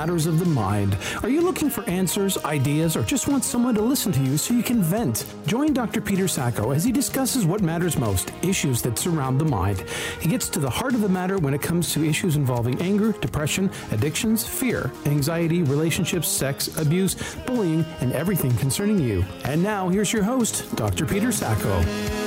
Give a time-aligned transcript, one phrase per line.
[0.00, 0.96] matters of the mind.
[1.22, 4.54] Are you looking for answers, ideas, or just want someone to listen to you so
[4.54, 5.26] you can vent?
[5.44, 6.00] Join Dr.
[6.00, 9.84] Peter Sacco as he discusses what matters most issues that surround the mind.
[10.18, 13.12] He gets to the heart of the matter when it comes to issues involving anger,
[13.12, 19.22] depression, addictions, fear, anxiety, relationships, sex, abuse, bullying, and everything concerning you.
[19.44, 21.04] And now, here's your host, Dr.
[21.04, 22.19] Peter Sacco.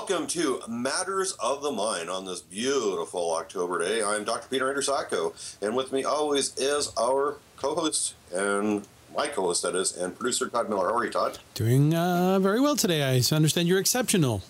[0.00, 4.02] Welcome to Matters of the Mind on this beautiful October day.
[4.02, 4.48] I'm Dr.
[4.48, 9.94] Peter Andrew Sacco, and with me always is our co-host and my co-host, that is,
[9.98, 10.88] and producer Todd Miller.
[10.88, 11.38] How are you, Todd?
[11.52, 13.02] Doing uh, very well today.
[13.02, 14.42] I understand you're exceptional.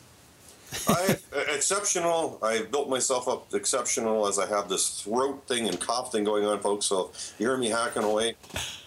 [0.86, 2.38] I exceptional.
[2.44, 6.44] I built myself up exceptional as I have this throat thing and cough thing going
[6.44, 6.86] on, folks.
[6.86, 7.10] So
[7.40, 8.36] you hear me hacking away.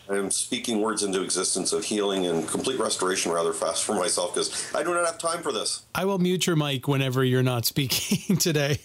[0.09, 4.73] I'm speaking words into existence of healing and complete restoration rather fast for myself because
[4.75, 5.83] I do not have time for this.
[5.95, 8.79] I will mute your mic whenever you're not speaking today.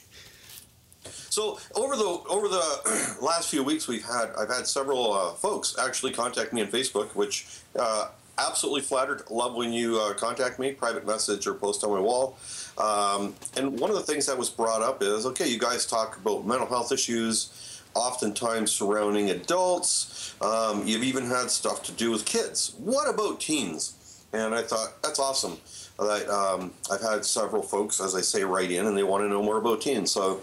[1.31, 5.77] So over the over the last few weeks, we've had I've had several uh, folks
[5.79, 7.47] actually contact me on Facebook, which
[7.79, 9.23] uh, absolutely flattered.
[9.31, 12.39] Love when you uh, contact me, private message or post on my wall.
[12.79, 16.17] Um, and one of the things that was brought up is okay, you guys talk
[16.17, 20.35] about mental health issues oftentimes surrounding adults.
[20.41, 22.75] Um, you've even had stuff to do with kids.
[22.79, 24.25] What about teens?
[24.33, 25.59] And I thought that's awesome.
[25.99, 29.29] That um, I've had several folks, as I say, write in and they want to
[29.29, 30.13] know more about teens.
[30.13, 30.41] So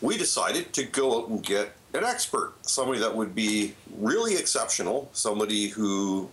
[0.00, 5.08] we decided to go out and get an expert, somebody that would be really exceptional,
[5.12, 6.28] somebody who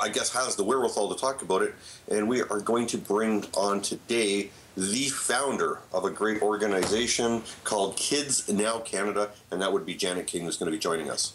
[0.00, 1.74] I guess has the wherewithal to talk about it.
[2.08, 7.96] And we are going to bring on today the founder of a great organization called
[7.96, 11.34] Kids Now Canada, and that would be Janet King, who's going to be joining us.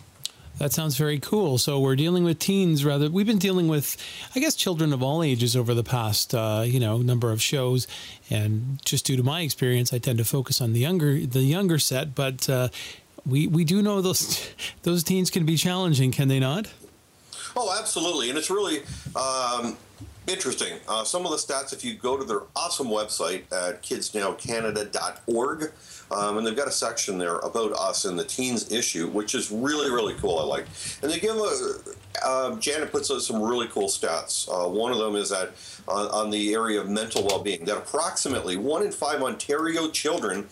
[0.60, 1.58] That sounds very cool.
[1.58, 3.10] So we're dealing with teens rather.
[3.10, 3.98] We've been dealing with,
[4.36, 7.88] I guess, children of all ages over the past, uh, you know, number of shows.
[8.30, 11.80] And just due to my experience, I tend to focus on the younger, the younger
[11.80, 12.14] set.
[12.14, 12.70] But uh,
[13.26, 14.48] we we do know those
[14.84, 16.72] those teens can be challenging, can they not?
[17.56, 18.84] Oh, absolutely, and it's really.
[19.16, 19.76] Um,
[20.26, 20.80] Interesting.
[20.88, 25.72] Uh, some of the stats, if you go to their awesome website at kidsnowcanada.org,
[26.12, 29.52] um, and they've got a section there about us and the teens issue, which is
[29.52, 30.40] really, really cool.
[30.40, 30.66] I like.
[31.02, 31.76] And they give a,
[32.24, 34.48] uh, Janet puts out some really cool stats.
[34.48, 35.52] Uh, one of them is that
[35.90, 40.48] on, the area of mental well being, that approximately one in five Ontario children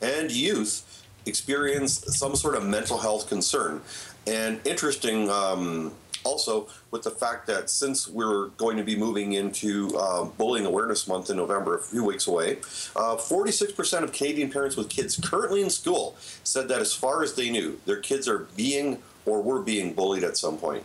[0.00, 3.80] and youth experience some sort of mental health concern.
[4.26, 5.30] And interesting.
[5.30, 5.92] Um,
[6.24, 11.06] also with the fact that since we're going to be moving into uh, Bullying Awareness
[11.08, 12.58] Month in November, a few weeks away,
[12.96, 17.34] uh, 46% of Canadian parents with kids currently in school said that as far as
[17.34, 20.84] they knew, their kids are being or were being bullied at some point.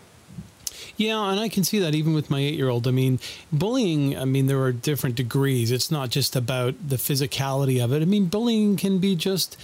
[0.96, 2.88] Yeah, and I can see that even with my eight year old.
[2.88, 3.20] I mean,
[3.52, 5.72] bullying, I mean, there are different degrees.
[5.72, 8.02] It's not just about the physicality of it.
[8.02, 9.58] I mean, bullying can be just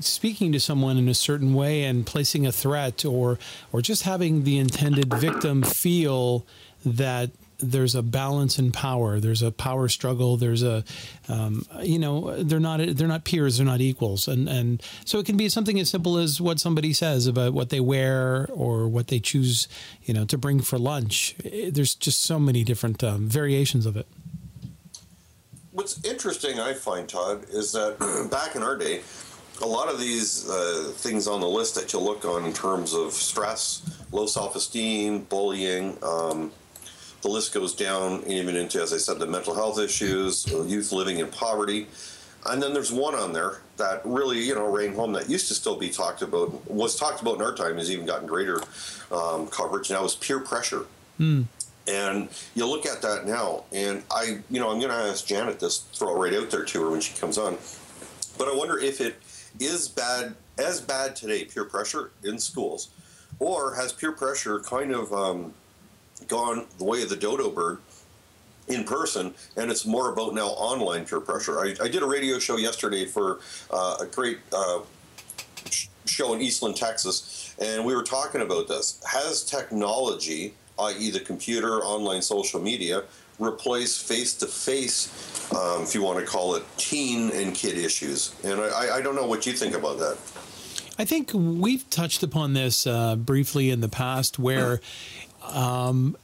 [0.00, 3.38] speaking to someone in a certain way and placing a threat or
[3.72, 6.46] or just having the intended victim feel
[6.84, 10.84] that there's a balance in power there's a power struggle there's a
[11.28, 14.28] um, you know they're not they're not peers they're not equals.
[14.28, 17.70] And and so it can be something as simple as what somebody says about what
[17.70, 19.68] they wear or what they choose
[20.04, 21.34] you know to bring for lunch.
[21.44, 24.06] There's just so many different um, variations of it.
[25.72, 27.98] What's interesting i find todd is that
[28.30, 29.02] back in our day
[29.60, 32.94] a lot of these uh, things on the list that you look on in terms
[32.94, 33.82] of stress,
[34.12, 36.52] low self-esteem, bullying, um,
[37.22, 41.18] the list goes down even into, as I said, the mental health issues, youth living
[41.18, 41.88] in poverty.
[42.46, 45.54] And then there's one on there that really, you know, rang home that used to
[45.54, 48.62] still be talked about, was talked about in our time, has even gotten greater
[49.10, 50.86] um, coverage now is peer pressure.
[51.18, 51.46] Mm.
[51.88, 55.58] And you look at that now, and I, you know, I'm going to ask Janet
[55.58, 57.56] this, throw it right out there to her when she comes on.
[58.36, 59.16] But I wonder if it
[59.60, 62.88] is bad as bad today, peer pressure in schools,
[63.38, 65.54] or has peer pressure kind of um,
[66.26, 67.78] gone the way of the dodo bird
[68.68, 71.58] in person, and it's more about now online peer pressure.
[71.60, 73.40] I, I did a radio show yesterday for
[73.70, 74.80] uh, a great uh,
[76.04, 79.00] show in Eastland, Texas, and we were talking about this.
[79.06, 83.04] Has technology, i.e., the computer, online social media,
[83.38, 85.50] replace face to face,
[85.80, 88.34] if you want to call it, teen and kid issues.
[88.44, 90.18] And I, I don't know what you think about that.
[90.98, 94.80] I think we've touched upon this uh, briefly in the past where
[95.44, 96.16] um,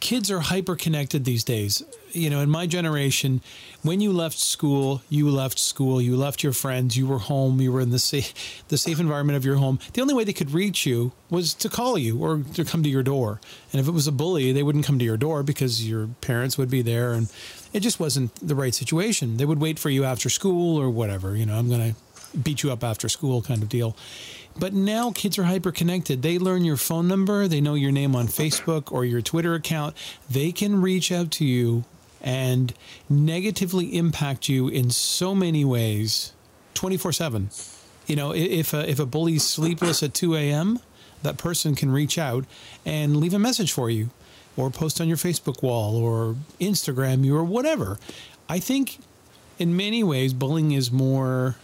[0.00, 1.82] kids are hyper connected these days.
[2.14, 3.40] You know, in my generation,
[3.82, 7.72] when you left school, you left school, you left your friends, you were home, you
[7.72, 9.80] were in the safe, the safe environment of your home.
[9.92, 12.88] The only way they could reach you was to call you or to come to
[12.88, 13.40] your door.
[13.72, 16.56] And if it was a bully, they wouldn't come to your door because your parents
[16.56, 17.30] would be there and
[17.72, 19.36] it just wasn't the right situation.
[19.36, 21.94] They would wait for you after school or whatever, you know, I'm to
[22.40, 23.96] beat you up after school kind of deal.
[24.58, 26.22] But now kids are hyper connected.
[26.22, 29.96] They learn your phone number, they know your name on Facebook or your Twitter account.
[30.30, 31.84] They can reach out to you
[32.24, 32.72] and
[33.08, 36.32] negatively impact you in so many ways
[36.72, 37.50] 24 7.
[38.06, 40.80] You know, if a, if a bully's sleepless at 2 a.m.,
[41.22, 42.44] that person can reach out
[42.84, 44.10] and leave a message for you
[44.56, 47.98] or post on your Facebook wall or Instagram you or whatever.
[48.48, 48.98] I think
[49.58, 51.56] in many ways, bullying is more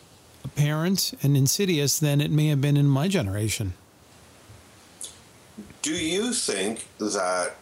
[0.45, 3.75] apparent and insidious than it may have been in my generation.
[5.83, 7.55] Do you think that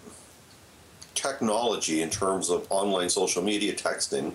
[1.18, 4.32] technology, in terms of online social media texting,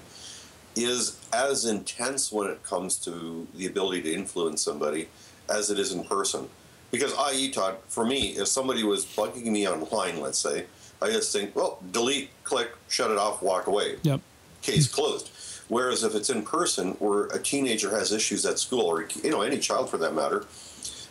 [0.76, 5.08] is as intense when it comes to the ability to influence somebody
[5.50, 6.50] as it is in person?
[6.92, 10.66] Because, i.e., Todd, for me, if somebody was bugging me online, let's say,
[11.02, 13.98] I just think, well, delete, click, shut it off, walk away.
[14.04, 14.22] Yep.
[14.62, 14.96] Case hmm.
[14.96, 15.30] closed.
[15.68, 19.42] Whereas if it's in person, where a teenager has issues at school, or you know
[19.42, 20.46] any child for that matter,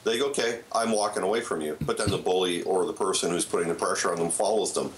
[0.05, 3.31] they go, "Okay, I'm walking away from you." But then the bully or the person
[3.31, 4.93] who's putting the pressure on them follows them.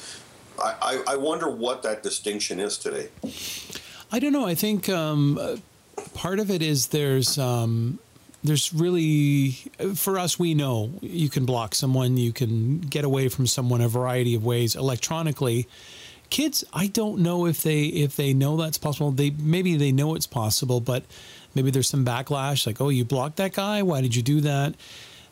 [0.63, 3.09] I, I, wonder what that distinction is today.
[4.13, 4.47] I don't know.
[4.47, 5.61] I think um,
[6.15, 7.99] part of it is there's um,
[8.43, 9.53] there's really
[9.95, 13.89] for us we know you can block someone, you can get away from someone a
[13.89, 15.67] variety of ways electronically
[16.31, 20.15] kids i don't know if they if they know that's possible they maybe they know
[20.15, 21.05] it's possible but
[21.55, 24.75] maybe there's some backlash like oh you blocked that guy why did you do that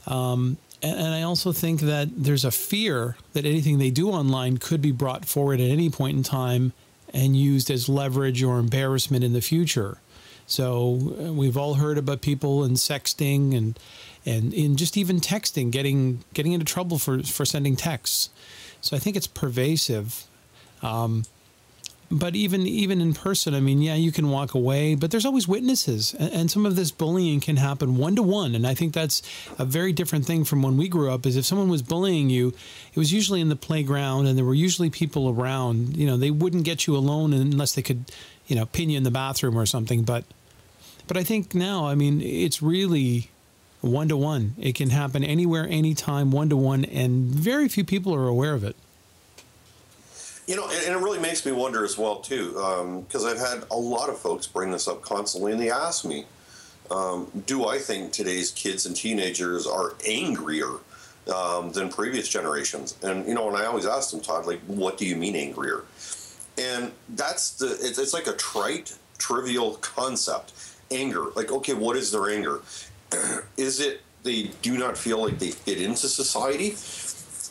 [0.06, 4.58] um, and, and i also think that there's a fear that anything they do online
[4.58, 6.72] could be brought forward at any point in time
[7.12, 9.98] and used as leverage or embarrassment in the future.
[10.46, 13.78] So uh, we've all heard about people and sexting and
[14.24, 18.30] and in just even texting getting getting into trouble for for sending texts.
[18.80, 20.24] So i think it's pervasive.
[20.82, 21.24] Um,
[22.12, 25.48] but even even in person, I mean, yeah, you can walk away, but there's always
[25.48, 28.92] witnesses, and, and some of this bullying can happen one to one, and I think
[28.92, 29.22] that's
[29.58, 31.24] a very different thing from when we grew up.
[31.24, 32.48] Is if someone was bullying you,
[32.92, 35.96] it was usually in the playground, and there were usually people around.
[35.96, 38.04] You know, they wouldn't get you alone unless they could,
[38.46, 40.02] you know, pin you in the bathroom or something.
[40.02, 40.24] But
[41.06, 43.30] but I think now, I mean, it's really
[43.80, 44.54] one to one.
[44.58, 48.64] It can happen anywhere, anytime, one to one, and very few people are aware of
[48.64, 48.76] it.
[50.46, 52.50] You know, and, it really makes me wonder as well too,
[53.06, 56.04] because um, I've had a lot of folks bring this up constantly, and they ask
[56.04, 56.26] me,
[56.90, 60.78] um, "Do I think today's kids and teenagers are angrier
[61.32, 64.98] um, than previous generations?" And you know, and I always ask them, Todd, like, "What
[64.98, 65.84] do you mean angrier?"
[66.58, 70.52] And that's the it's, it's like a trite, trivial concept.
[70.90, 72.60] Anger, like, okay, what is their anger?
[73.56, 76.70] is it they do not feel like they fit into society?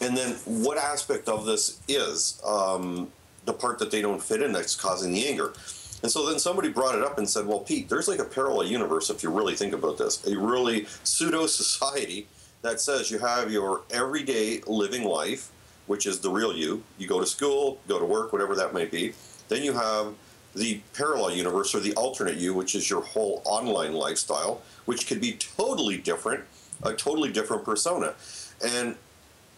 [0.02, 3.12] And then what aspect of this is um,
[3.46, 5.54] the part that they don't fit in that's causing the anger?
[6.02, 8.66] And so then somebody brought it up and said, well, Pete, there's like a parallel
[8.66, 12.28] universe if you really think about this, a really pseudo society
[12.64, 15.52] that says you have your everyday living life,
[15.86, 16.84] which is the real you.
[16.98, 19.14] You go to school, go to work, whatever that might be.
[19.50, 20.14] Then you have
[20.56, 25.22] the parallel universe or the alternate you, which is your whole online lifestyle, which could
[25.22, 26.44] be totally different,
[26.84, 28.16] a totally different persona.
[28.64, 28.96] And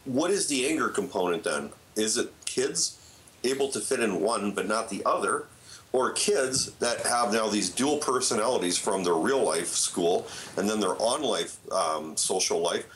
[0.05, 1.69] what is the anger component then?
[1.95, 2.99] Is it kids
[3.43, 5.45] able to fit in one but not the other?
[5.91, 10.79] Or kids that have now these dual personalities from their real life school and then
[10.79, 12.87] their on life um, social life,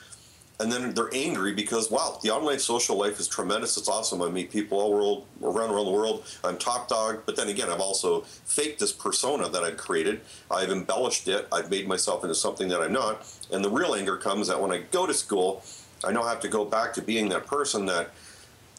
[0.59, 3.77] and then they're angry because wow, the online social life is tremendous.
[3.77, 4.23] It's awesome.
[4.23, 6.25] I meet people all world around around the world.
[6.43, 10.21] I'm top dog, but then again, I've also faked this persona that I've created.
[10.49, 11.47] I've embellished it.
[11.51, 13.31] I've made myself into something that I'm not.
[13.51, 15.63] And the real anger comes that when I go to school
[16.03, 18.11] I now have to go back to being that person that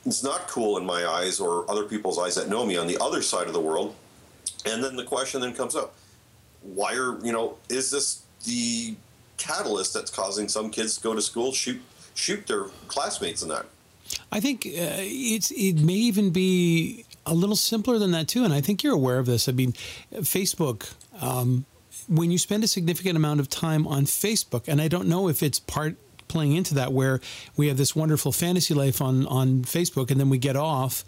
[0.07, 2.99] is not cool in my eyes or other people's eyes that know me on the
[3.01, 3.95] other side of the world.
[4.65, 5.95] And then the question then comes up
[6.63, 8.97] why are, you know, is this the
[9.37, 11.81] catalyst that's causing some kids to go to school, shoot,
[12.15, 13.67] shoot their classmates and that?
[14.33, 18.55] I think uh, it's it may even be a little simpler than that too, and
[18.55, 19.49] I think you're aware of this.
[19.49, 19.75] I mean,
[20.15, 20.95] Facebook.
[21.21, 21.67] Um,
[22.07, 25.43] when you spend a significant amount of time on Facebook, and I don't know if
[25.43, 25.97] it's part
[26.29, 27.21] playing into that where
[27.57, 31.05] we have this wonderful fantasy life on on Facebook and then we get off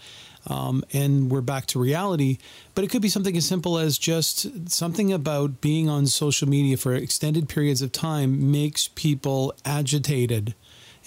[0.47, 2.39] um, and we're back to reality.
[2.75, 6.77] But it could be something as simple as just something about being on social media
[6.77, 10.55] for extended periods of time makes people agitated.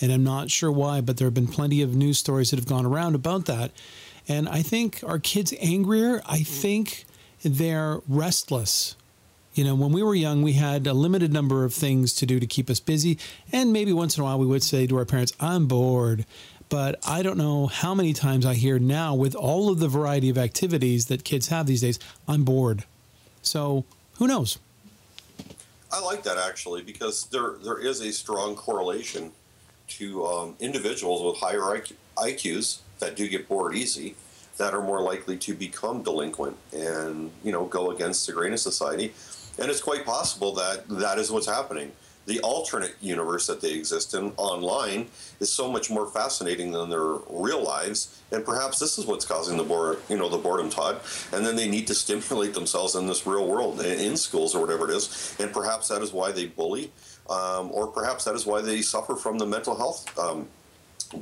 [0.02, 2.68] And I'm not sure why, but there have been plenty of news stories that have
[2.68, 3.72] gone around about that.
[4.28, 6.22] And I think are kids angrier?
[6.26, 7.06] I think
[7.44, 8.96] they're restless.
[9.54, 12.40] You know, when we were young, we had a limited number of things to do
[12.40, 13.20] to keep us busy.
[13.52, 16.26] And maybe once in a while we would say to our parents, I'm bored.
[16.70, 20.30] But I don't know how many times I hear now, with all of the variety
[20.30, 22.86] of activities that kids have these days, I'm bored.
[23.44, 23.86] So
[24.18, 24.58] who knows?
[25.92, 29.32] I like that actually because there there is a strong correlation
[29.90, 34.16] to um, individuals with higher IQ, IQs that do get bored easy
[34.58, 38.60] that are more likely to become delinquent and you know go against the grain of
[38.60, 39.14] society
[39.60, 41.92] and it's quite possible that that is what's happening.
[42.26, 45.08] The alternate universe that they exist in online
[45.42, 49.58] is so much more fascinating than their real lives and perhaps this is what's causing
[49.58, 51.02] the boredom you know the boredom todd.
[51.34, 54.90] And then they need to stimulate themselves in this real world in schools or whatever
[54.90, 56.92] it is and perhaps that is why they bully
[57.30, 60.48] um, or perhaps that is why they suffer from the mental health um,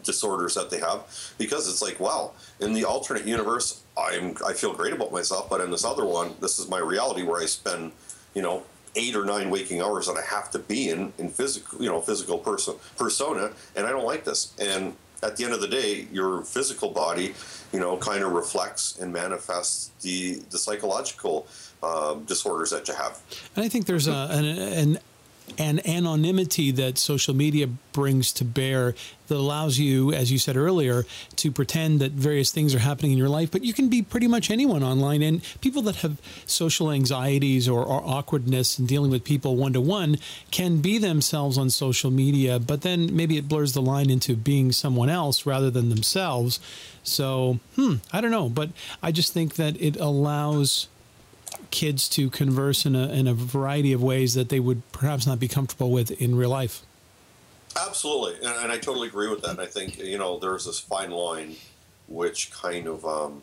[0.04, 4.74] disorders that they have because it's like wow in the alternate universe i'm i feel
[4.74, 7.92] great about myself but in this other one this is my reality where i spend
[8.34, 8.64] you know
[8.96, 12.02] eight or nine waking hours that I have to be in in physical, you know,
[12.02, 14.54] physical person persona, and I don't like this.
[14.60, 17.34] And at the end of the day, your physical body,
[17.72, 21.48] you know, kind of reflects and manifests the the psychological
[21.84, 23.20] uh, disorders that you have.
[23.56, 25.00] And I think there's a, an, an
[25.58, 28.96] and anonymity that social media brings to bear
[29.28, 31.06] that allows you, as you said earlier,
[31.38, 33.50] to pretend that various things are happening in your life.
[33.50, 35.22] But you can be pretty much anyone online.
[35.22, 39.82] And people that have social anxieties or, or awkwardness in dealing with people one to
[39.82, 40.18] one
[40.52, 44.72] can be themselves on social media, but then maybe it blurs the line into being
[44.74, 46.60] someone else rather than themselves.
[47.04, 48.50] So, hmm, I don't know.
[48.50, 50.88] But I just think that it allows
[51.72, 55.40] kids to converse in a, in a variety of ways that they would perhaps not
[55.40, 56.84] be comfortable with in real life.
[57.80, 59.60] Absolutely, and, and I totally agree with that.
[59.60, 61.56] I think you know there's this fine line,
[62.08, 63.42] which kind of um,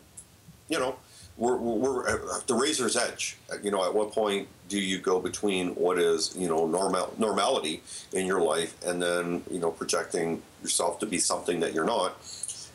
[0.67, 0.97] you know
[1.39, 3.37] we're, we're at the razor's edge.
[3.63, 7.81] You know, at what point do you go between what is you know normal normality
[8.13, 12.15] in your life and then you know projecting yourself to be something that you're not,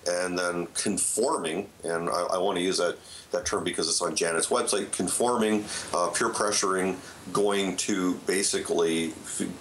[0.08, 1.68] and then conforming.
[1.84, 2.98] And I, I want to use that
[3.34, 6.96] that term because it's on Janet's website, conforming, uh, peer pressuring,
[7.32, 9.12] going to basically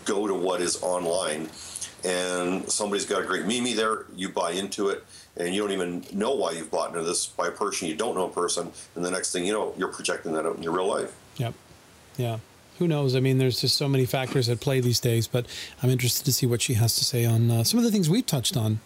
[0.05, 1.49] go to what is online.
[2.05, 5.05] And somebody's got a great meme there, you buy into it,
[5.37, 8.15] and you don't even know why you've bought into this by a person you don't
[8.15, 8.71] know a person.
[8.95, 11.15] And the next thing you know, you're projecting that out in your real life.
[11.37, 11.53] Yep.
[12.17, 12.39] Yeah.
[12.79, 13.15] Who knows?
[13.15, 15.45] I mean, there's just so many factors at play these days, but
[15.81, 18.09] I'm interested to see what she has to say on uh, some of the things
[18.09, 18.79] we've touched on.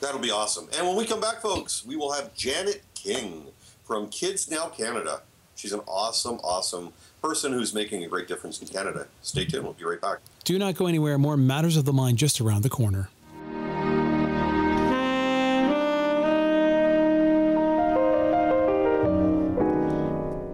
[0.00, 0.68] That'll be awesome.
[0.76, 3.46] And when we come back, folks, we will have Janet King
[3.90, 5.20] from Kids Now Canada.
[5.56, 9.08] She's an awesome, awesome person who's making a great difference in Canada.
[9.20, 9.64] Stay tuned.
[9.64, 10.18] We'll be right back.
[10.44, 11.18] Do not go anywhere.
[11.18, 13.08] More Matters of the Mind just around the corner.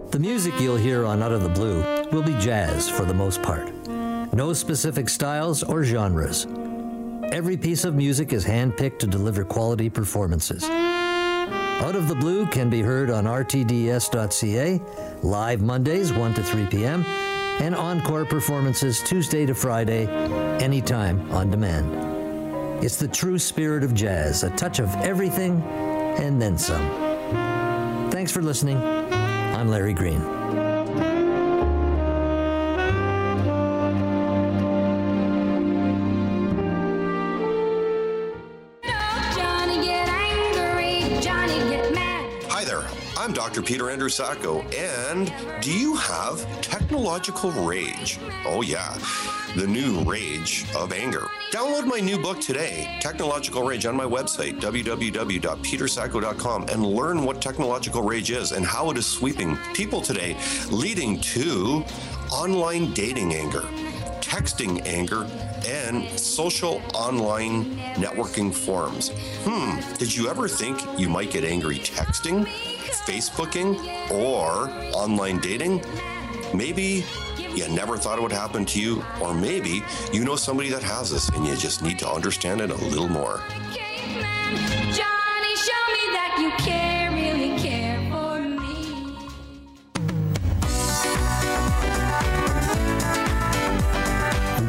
[0.09, 3.43] The music you'll hear on Out of the Blue will be jazz for the most
[3.43, 3.71] part.
[4.33, 6.47] No specific styles or genres.
[7.31, 10.67] Every piece of music is handpicked to deliver quality performances.
[11.79, 14.81] Out of the Blue can be heard on rtds.ca,
[15.21, 17.05] live Mondays 1 to 3 p.m.,
[17.59, 20.07] and encore performances Tuesday to Friday,
[20.61, 22.83] anytime on demand.
[22.83, 25.61] It's the true spirit of jazz, a touch of everything
[26.17, 28.11] and then some.
[28.11, 28.77] Thanks for listening.
[28.77, 30.36] I'm Larry Green.
[43.37, 43.61] Dr.
[43.61, 48.17] Peter Andrew Sacco, and do you have technological rage?
[48.47, 48.97] Oh, yeah,
[49.55, 51.27] the new rage of anger.
[51.51, 58.01] Download my new book today, Technological Rage, on my website, www.petersacco.com, and learn what technological
[58.01, 60.35] rage is and how it is sweeping people today,
[60.71, 61.85] leading to
[62.31, 63.67] online dating anger
[64.27, 65.25] texting anger,
[65.65, 69.11] and social online networking forums.
[69.45, 72.45] Hmm, did you ever think you might get angry texting?
[72.91, 73.77] Facebooking
[74.11, 75.83] or online dating,
[76.53, 77.05] maybe
[77.37, 81.11] you never thought it would happen to you, or maybe you know somebody that has
[81.11, 83.41] this and you just need to understand it a little more.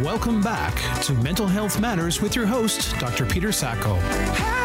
[0.03, 3.25] Welcome back to Mental Health Matters with your host, Dr.
[3.25, 4.58] Peter Sacco.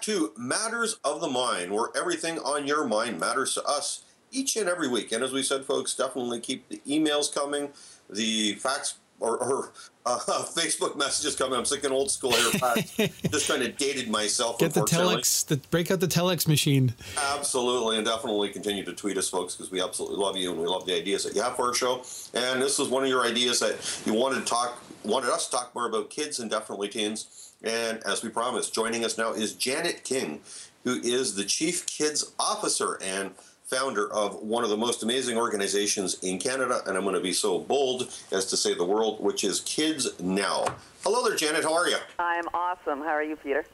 [0.00, 4.56] Back to Matters of the Mind, where everything on your mind matters to us each
[4.56, 5.12] and every week.
[5.12, 7.68] And as we said, folks, definitely keep the emails coming,
[8.08, 9.72] the fax or, or
[10.06, 10.18] uh,
[10.56, 11.58] Facebook messages coming.
[11.58, 13.10] I'm thinking old school here.
[13.30, 14.58] Just kind of dated myself.
[14.58, 16.94] Get the telex, the, break out the telex machine.
[17.34, 20.66] Absolutely, and definitely continue to tweet us, folks, because we absolutely love you and we
[20.66, 21.96] love the ideas that you have for our show.
[22.32, 23.76] And this was one of your ideas that
[24.06, 27.49] you wanted to talk, wanted us to talk more about kids and definitely teens.
[27.62, 30.40] And as we promised, joining us now is Janet King,
[30.84, 33.32] who is the Chief Kids Officer and
[33.64, 37.32] founder of one of the most amazing organizations in Canada, and I'm going to be
[37.32, 40.64] so bold as to say the world, which is Kids Now.
[41.04, 41.62] Hello there, Janet.
[41.62, 41.98] How are you?
[42.18, 43.00] I'm awesome.
[43.00, 43.64] How are you, Peter?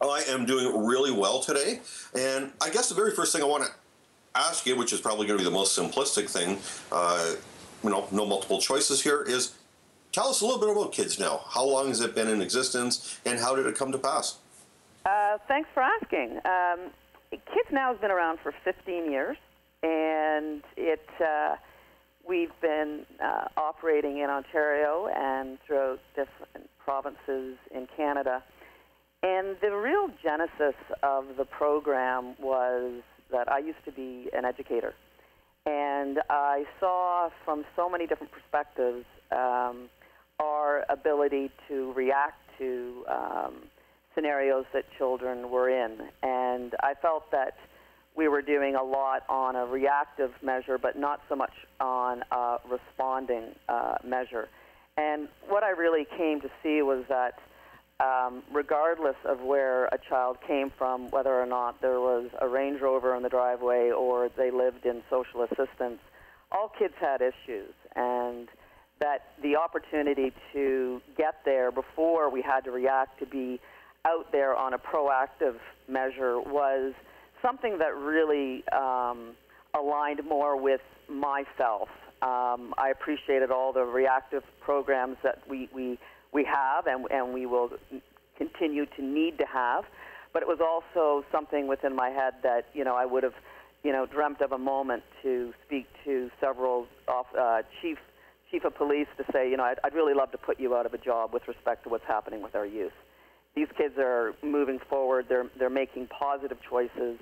[0.00, 1.80] I am doing really well today.
[2.18, 3.70] And I guess the very first thing I want to
[4.34, 6.58] ask you, which is probably going to be the most simplistic thing,
[6.90, 7.34] uh,
[7.84, 9.54] you know, no multiple choices here, is
[10.16, 11.42] Tell us a little bit about Kids Now.
[11.46, 14.38] How long has it been in existence, and how did it come to pass?
[15.04, 16.40] Uh, thanks for asking.
[16.46, 16.90] Um,
[17.30, 19.36] Kids Now has been around for 15 years,
[19.82, 21.56] and it uh,
[22.26, 28.42] we've been uh, operating in Ontario and throughout different provinces in Canada.
[29.22, 34.94] And the real genesis of the program was that I used to be an educator,
[35.66, 39.04] and I saw from so many different perspectives.
[39.30, 39.90] Um,
[40.88, 43.54] ability to react to um,
[44.14, 45.98] scenarios that children were in.
[46.22, 47.56] And I felt that
[48.16, 52.56] we were doing a lot on a reactive measure, but not so much on a
[52.68, 54.48] responding uh, measure.
[54.96, 57.38] And what I really came to see was that
[58.00, 62.80] um, regardless of where a child came from, whether or not there was a Range
[62.80, 65.98] Rover in the driveway or they lived in social assistance,
[66.52, 67.72] all kids had issues.
[67.94, 68.48] And
[69.00, 73.60] that the opportunity to get there before we had to react to be
[74.06, 75.56] out there on a proactive
[75.88, 76.94] measure was
[77.42, 79.32] something that really um,
[79.74, 81.88] aligned more with myself.
[82.22, 85.98] Um, I appreciated all the reactive programs that we, we,
[86.32, 87.70] we have and, and we will
[88.38, 89.84] continue to need to have.
[90.32, 93.34] But it was also something within my head that, you know, I would have,
[93.82, 97.98] you know, dreamt of a moment to speak to several off, uh, chief
[98.50, 100.86] chief of police to say, you know, I'd, I'd really love to put you out
[100.86, 102.92] of a job with respect to what's happening with our youth.
[103.54, 105.26] These kids are moving forward.
[105.28, 107.18] They're they're making positive choices,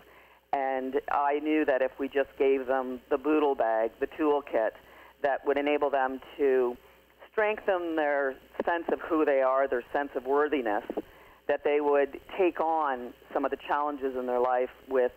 [0.52, 4.70] and I knew that if we just gave them the boodle bag, the toolkit,
[5.22, 6.76] that would enable them to
[7.30, 8.34] strengthen their
[8.64, 10.84] sense of who they are, their sense of worthiness,
[11.46, 15.12] that they would take on some of the challenges in their life with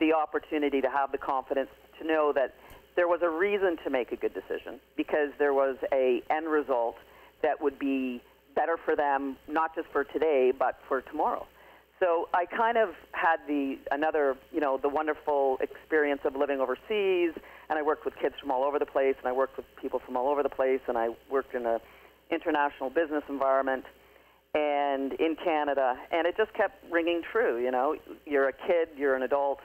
[0.00, 2.54] the opportunity to have the confidence to know that
[2.96, 6.96] there was a reason to make a good decision because there was a end result
[7.42, 8.20] that would be
[8.54, 11.46] better for them, not just for today, but for tomorrow.
[12.00, 17.32] So I kind of had the another, you know, the wonderful experience of living overseas,
[17.68, 20.00] and I worked with kids from all over the place, and I worked with people
[20.04, 21.80] from all over the place, and I worked in a
[22.30, 23.84] international business environment
[24.54, 27.62] and in Canada, and it just kept ringing true.
[27.62, 29.60] You know, you're a kid, you're an adult,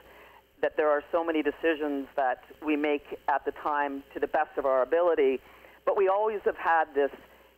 [0.62, 4.56] that there are so many decisions that we make at the time to the best
[4.58, 5.40] of our ability,
[5.86, 7.10] but we always have had this,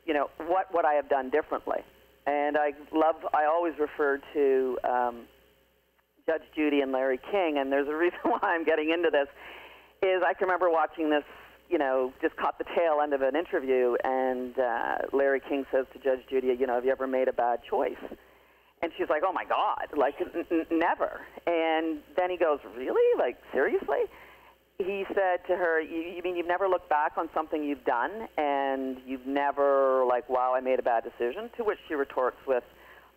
[0.06, 1.78] you know, what would I have done differently?
[2.26, 5.22] And I love, I always refer to um,
[6.26, 9.28] Judge Judy and Larry King, and there's a reason why I'm getting into this,
[10.02, 11.24] is I can remember watching this,
[11.68, 15.86] you know, just caught the tail end of an interview, and uh, Larry King says
[15.92, 17.96] to Judge Judy, you know, have you ever made a bad choice?
[18.82, 23.18] And she's like, "Oh my God, like n- n- never." And then he goes, "Really?
[23.18, 24.04] Like seriously?"
[24.78, 28.26] He said to her, you, "You mean you've never looked back on something you've done
[28.36, 32.64] and you've never like, wow, I made a bad decision?" To which she retorts with,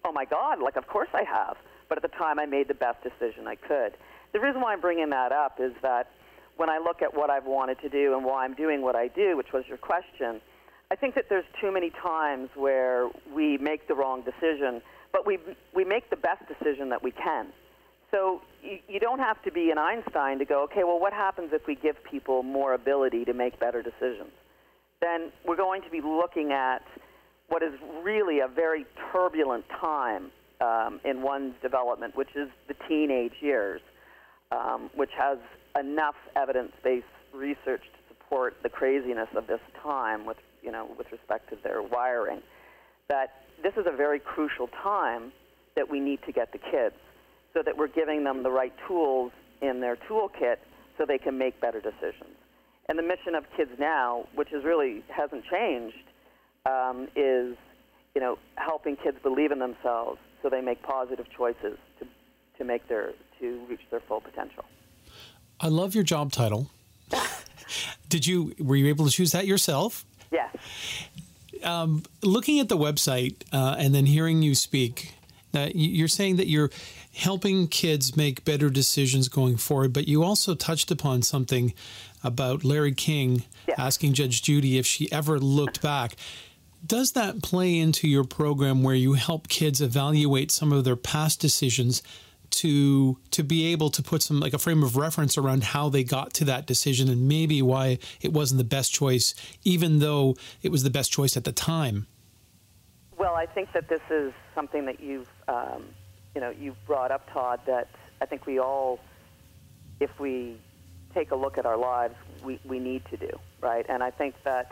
[0.04, 1.58] "Oh my God, like of course I have,
[1.90, 3.98] but at the time I made the best decision I could."
[4.34, 6.12] The reason why I'm bringing that up is that
[6.58, 9.08] when I look at what I've wanted to do and why I'm doing what I
[9.08, 10.42] do, which was your question,
[10.92, 14.82] I think that there's too many times where we make the wrong decision
[15.16, 15.40] but we
[15.74, 17.48] we make the best decision that we can.
[18.12, 21.52] So you, you don't have to be an Einstein to go, okay, well, what happens
[21.54, 24.32] if we give people more ability to make better decisions?
[25.00, 26.84] Then we're going to be looking at
[27.48, 27.72] what is
[28.04, 33.82] really a very turbulent time um, in one's development, which is the teenage years,
[34.52, 35.38] um, which has
[35.80, 41.50] enough evidence-based research to support the craziness of this time with, you know, with respect
[41.52, 42.42] to their wiring.
[43.08, 45.32] That this is a very crucial time
[45.76, 46.94] that we need to get the kids
[47.52, 50.58] so that we're giving them the right tools in their toolkit
[50.96, 52.38] so they can make better decisions.
[52.88, 55.98] And the mission of Kids Now, which is really hasn't changed,
[56.68, 57.58] um, is
[58.14, 62.08] you know, helping kids believe in themselves so they make positive choices to,
[62.60, 64.64] to make their to reach their full potential.
[65.60, 66.70] I love your job title.
[68.10, 70.06] Did you were you able to choose that yourself?
[71.66, 75.14] Um, looking at the website uh, and then hearing you speak,
[75.54, 76.70] uh, you're saying that you're
[77.14, 81.74] helping kids make better decisions going forward, but you also touched upon something
[82.24, 83.80] about Larry King yes.
[83.80, 86.16] asking Judge Judy if she ever looked back.
[86.86, 91.40] Does that play into your program where you help kids evaluate some of their past
[91.40, 92.04] decisions
[92.56, 96.04] to to be able to put some like a frame of reference around how they
[96.04, 100.72] got to that decision and maybe why it wasn't the best choice even though it
[100.72, 102.08] was the best choice at the time.
[103.18, 105.84] Well i think that this is something that you've um,
[106.34, 107.90] you know you've brought up todd that
[108.22, 109.00] i think we all
[110.00, 110.58] if we
[111.14, 113.86] take a look at our lives we, we need to do right?
[113.90, 114.72] And i think that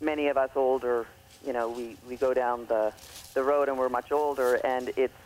[0.00, 1.06] many of us older
[1.44, 2.92] you know we, we go down the
[3.34, 5.21] the road and we're much older and it's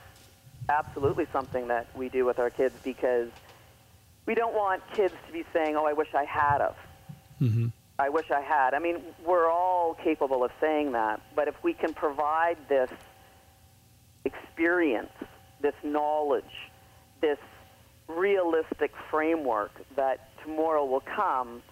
[0.69, 3.29] absolutely something that we do with our kids because
[4.27, 6.77] we don't want kids to be saying, "Oh, I wish I had of."
[7.41, 7.69] Mm-hmm.
[7.99, 8.75] I wish I had.
[8.75, 12.91] I mean, we're all capable of saying that, but if we can provide this
[14.25, 15.13] experience,
[15.61, 16.45] this knowledge,
[17.21, 17.39] this
[18.09, 21.63] realistic framework that tomorrow will come,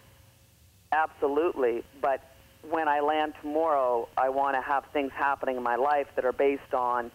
[0.92, 1.84] absolutely.
[2.00, 2.22] But
[2.70, 6.32] when I land tomorrow, I want to have things happening in my life that are
[6.32, 7.10] based on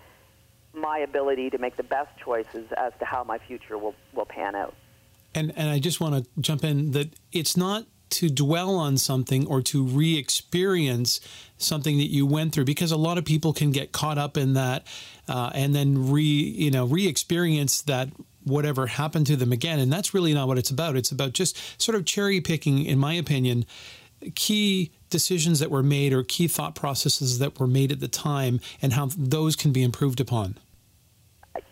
[0.74, 4.56] my ability to make the best choices as to how my future will, will pan
[4.56, 4.74] out.
[5.36, 9.46] And and I just want to jump in that it's not to dwell on something
[9.48, 11.22] or to re-experience
[11.58, 14.54] something that you went through because a lot of people can get caught up in
[14.54, 14.88] that
[15.28, 18.10] uh, and then re you know re-experience that
[18.44, 21.80] whatever happened to them again and that's really not what it's about it's about just
[21.80, 23.66] sort of cherry picking in my opinion
[24.34, 28.60] key decisions that were made or key thought processes that were made at the time
[28.82, 30.58] and how those can be improved upon?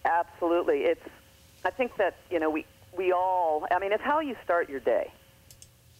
[0.06, 0.84] Absolutely.
[0.84, 1.02] It's
[1.66, 4.80] I think that, you know, we we all I mean, it's how you start your
[4.80, 5.12] day.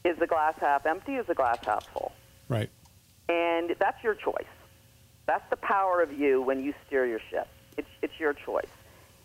[0.04, 1.18] Is the glass half empty?
[1.18, 2.14] Or is the glass half full?
[2.48, 2.70] Right.
[3.30, 4.46] And that's your choice.
[5.26, 7.48] That's the power of you when you steer your ship.
[7.78, 8.70] It's it's your choice.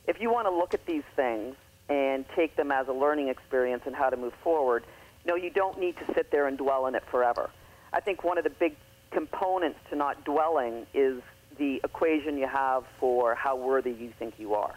[0.08, 1.54] If you want to look at these things
[1.88, 4.84] and take them as a learning experience and how to move forward,
[5.24, 7.50] no, you don't need to sit there and dwell in it forever.
[7.92, 8.76] I think one of the big
[9.10, 11.22] components to not dwelling is
[11.58, 14.74] the equation you have for how worthy you think you are.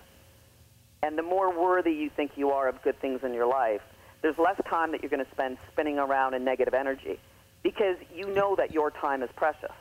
[1.01, 3.81] And the more worthy you think you are of good things in your life,
[4.21, 7.19] there's less time that you're going to spend spinning around in negative energy
[7.63, 9.71] because you know that your time is precious.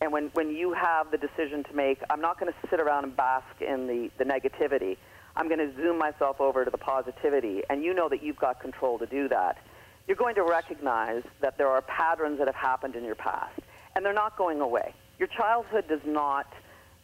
[0.00, 3.04] And when, when you have the decision to make, I'm not going to sit around
[3.04, 4.96] and bask in the, the negativity.
[5.36, 7.62] I'm going to zoom myself over to the positivity.
[7.70, 9.58] And you know that you've got control to do that
[10.06, 13.58] you're going to recognize that there are patterns that have happened in your past,
[13.94, 14.94] and they're not going away.
[15.18, 16.52] Your childhood does not,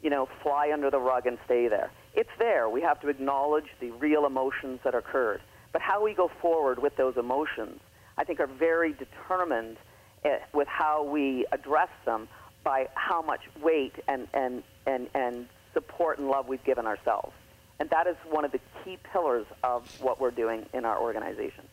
[0.02, 1.90] you know, fly under the rug and stay there.
[2.14, 2.68] It's there.
[2.68, 5.40] We have to acknowledge the real emotions that occurred.
[5.72, 7.80] But how we go forward with those emotions,
[8.16, 9.76] I think, are very determined
[10.24, 12.28] eh, with how we address them
[12.64, 17.32] by how much weight and, and, and, and support and love we've given ourselves.
[17.78, 21.67] And that is one of the key pillars of what we're doing in our organization.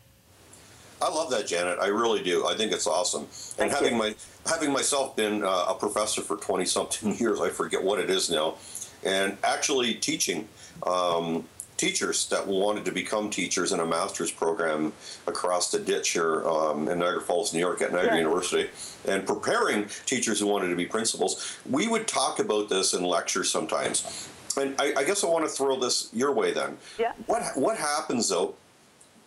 [1.02, 1.80] I love that, Janet.
[1.80, 2.46] I really do.
[2.48, 3.22] I think it's awesome.
[3.24, 3.98] And Thank having you.
[4.00, 4.16] my
[4.48, 8.30] having myself been uh, a professor for twenty something years, I forget what it is
[8.30, 8.56] now,
[9.04, 10.48] and actually teaching
[10.86, 11.46] um,
[11.78, 14.94] teachers that wanted to become teachers in a master's program
[15.28, 18.20] across the ditch here um, in Niagara Falls, New York, at Niagara Yeah.
[18.20, 18.70] University,
[19.08, 21.58] and preparing teachers who wanted to be principals.
[21.70, 24.30] We would talk about this in lectures sometimes.
[24.58, 26.78] And I, I guess I want to throw this your way then.
[26.98, 27.12] Yeah.
[27.26, 28.56] What what happens though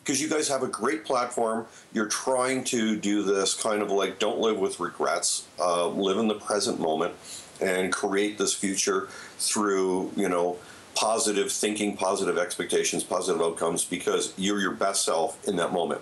[0.02, 1.66] because you guys have a great platform.
[1.92, 6.28] You're trying to do this kind of like don't live with regrets, uh, live in
[6.28, 7.14] the present moment,
[7.60, 9.08] and create this future
[9.38, 10.58] through you know
[10.94, 16.00] positive thinking, positive expectations, positive outcomes because you're your best self in that moment.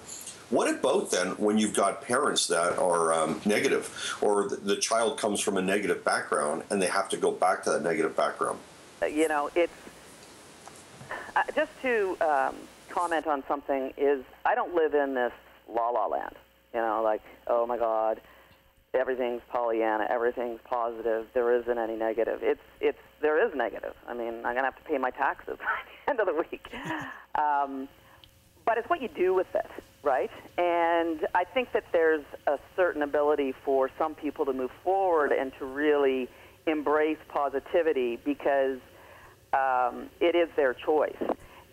[0.49, 5.41] What about then when you've got parents that are um, negative, or the, child comes
[5.41, 8.61] from a negative background and they have to go back to that negative background?
[9.03, 9.73] You know, it's
[11.35, 12.55] uh, just to um,
[12.97, 15.33] comment on something is I don't live in this
[15.69, 16.35] la la land.
[16.75, 18.21] You know, like oh my God,
[18.95, 21.27] everything's Pollyanna, everything's positive.
[21.35, 22.41] There isn't any negative.
[22.43, 23.95] It's it's there is negative.
[24.07, 25.65] I mean, I'm gonna have to pay my taxes by
[26.07, 26.67] the end of the week.
[27.37, 27.87] Um,
[28.65, 29.71] but it's what you do with it,
[30.03, 30.31] right?
[30.57, 35.53] And I think that there's a certain ability for some people to move forward and
[35.59, 36.29] to really
[36.67, 38.79] embrace positivity because
[39.53, 41.15] um, it is their choice,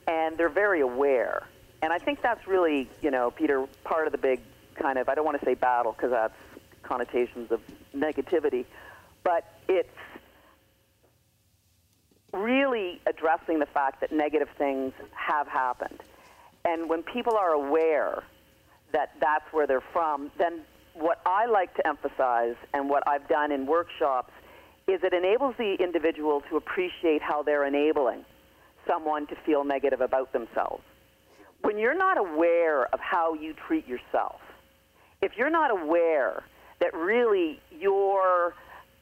[0.07, 1.43] and they're very aware.
[1.81, 4.39] And I think that's really, you know, Peter, part of the big
[4.75, 6.33] kind of I don't want to say battle because that's
[6.81, 7.61] connotations of
[7.95, 8.65] negativity,
[9.23, 9.89] but it's
[12.31, 16.01] really addressing the fact that negative things have happened.
[16.65, 18.23] And when people are aware
[18.91, 20.61] that that's where they're from, then
[20.93, 24.31] what I like to emphasize and what I've done in workshops
[24.87, 28.25] is it enables the individual to appreciate how they're enabling
[28.87, 30.83] someone to feel negative about themselves.
[31.61, 34.41] When you're not aware of how you treat yourself,
[35.21, 36.43] if you're not aware
[36.79, 38.55] that really your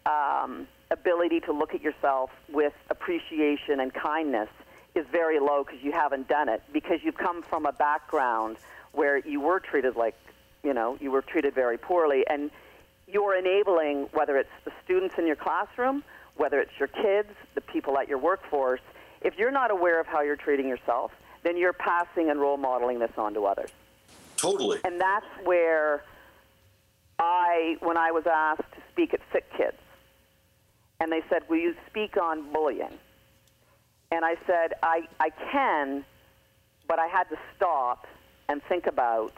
[0.05, 4.49] um, ability to look at yourself with appreciation and kindness
[4.93, 8.57] is very low because you haven't done it, because you've come from a background
[8.91, 10.15] where you were treated like,
[10.63, 12.51] you know, you were treated very poorly, and
[13.07, 16.03] you're enabling, whether it's the students in your classroom,
[16.35, 18.81] whether it's your kids, the people at your workforce,
[19.21, 21.11] if you're not aware of how you're treating yourself,
[21.43, 23.69] then you're passing and role modeling this on to others.
[24.37, 24.79] Totally.
[24.83, 26.03] And that's where
[27.19, 29.77] I, when I was asked to speak at Sick Kids,
[30.99, 32.97] and they said, Will you speak on bullying?
[34.11, 36.03] And I said, I, I can,
[36.87, 38.07] but I had to stop
[38.49, 39.33] and think about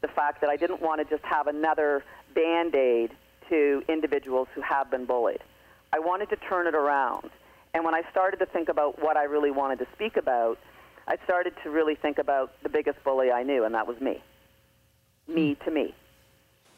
[0.00, 3.12] the fact that I didn't want to just have another band aid
[3.48, 5.40] to individuals who have been bullied.
[5.92, 7.30] I wanted to turn it around.
[7.74, 10.58] And when I started to think about what I really wanted to speak about,
[11.06, 14.22] I started to really think about the biggest bully I knew, and that was me.
[15.26, 15.64] Me hmm.
[15.64, 15.94] to me.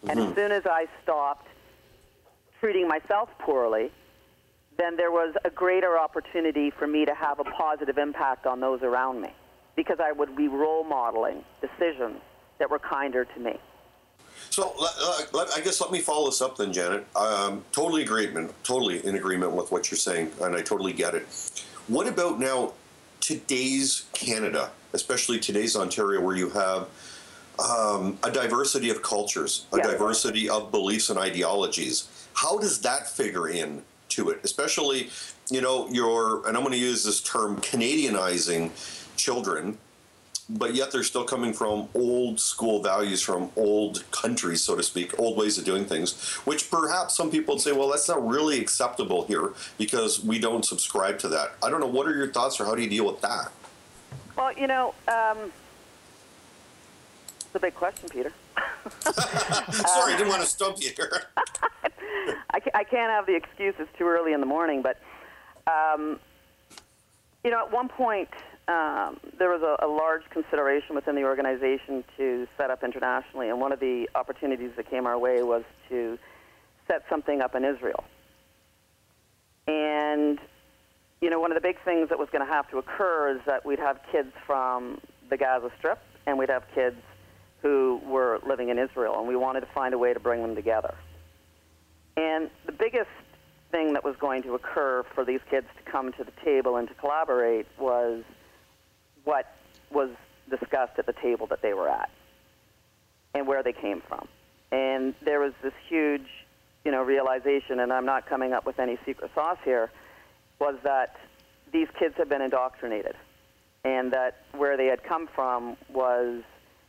[0.09, 0.35] And as hmm.
[0.35, 1.49] soon as I stopped
[2.61, 3.91] treating myself poorly,
[4.79, 8.83] then there was a greater opportunity for me to have a positive impact on those
[8.83, 9.31] around me
[9.77, 12.21] because I would be role modeling decisions
[12.59, 13.59] that were kinder to me.
[14.51, 14.75] So
[15.33, 17.07] let, I guess let me follow this up then, Janet.
[17.17, 21.27] Um, totally agreement, totally in agreement with what you're saying, and I totally get it.
[21.87, 22.73] What about now
[23.21, 26.89] today's Canada, especially today's Ontario, where you have
[27.65, 29.87] um, a diversity of cultures, a Yeah.
[29.87, 32.09] diversity of beliefs and ideologies?
[32.35, 34.41] How does that figure in to it?
[34.43, 35.11] Especially,
[35.49, 38.71] you know, your and I'm going to use this term Canadianizing
[39.17, 39.79] children
[40.59, 45.19] but yet they're still coming from old school values from old countries, so to speak,
[45.19, 48.61] old ways of doing things, which perhaps some people would say, well, that's not really
[48.61, 51.53] acceptable here because we don't subscribe to that.
[51.63, 51.87] I don't know.
[51.87, 53.53] What are your thoughts or how do you deal with that?
[54.37, 55.53] Well, you know, um,
[57.41, 58.33] it's a big question, Peter.
[59.01, 61.23] Sorry, I didn't want to stump you here.
[62.53, 65.01] I, can't have the excuse it's too early in the morning, but
[65.67, 66.19] um,
[67.45, 68.29] you know, at one point
[68.71, 73.61] um, there was a, a large consideration within the organization to set up internationally, and
[73.61, 76.19] one of the opportunities that came our way was to
[76.87, 78.05] set something up in Israel.
[79.67, 80.39] And
[81.21, 83.41] you know, one of the big things that was going to have to occur is
[83.45, 86.97] that we'd have kids from the Gaza Strip, and we'd have kids
[87.63, 90.55] who were living in Israel, and we wanted to find a way to bring them
[90.55, 90.95] together.
[92.17, 93.11] And the biggest
[93.71, 96.89] thing that was going to occur for these kids to come to the table and
[96.89, 98.23] to collaborate was
[99.31, 99.47] what
[99.93, 100.11] was
[100.51, 102.11] discussed at the table that they were at
[103.33, 104.27] and where they came from.
[104.73, 106.27] And there was this huge,
[106.85, 109.89] you know, realization, and I'm not coming up with any secret sauce here,
[110.59, 111.15] was that
[111.73, 113.15] these kids had been indoctrinated,
[113.85, 116.43] and that where they had come from was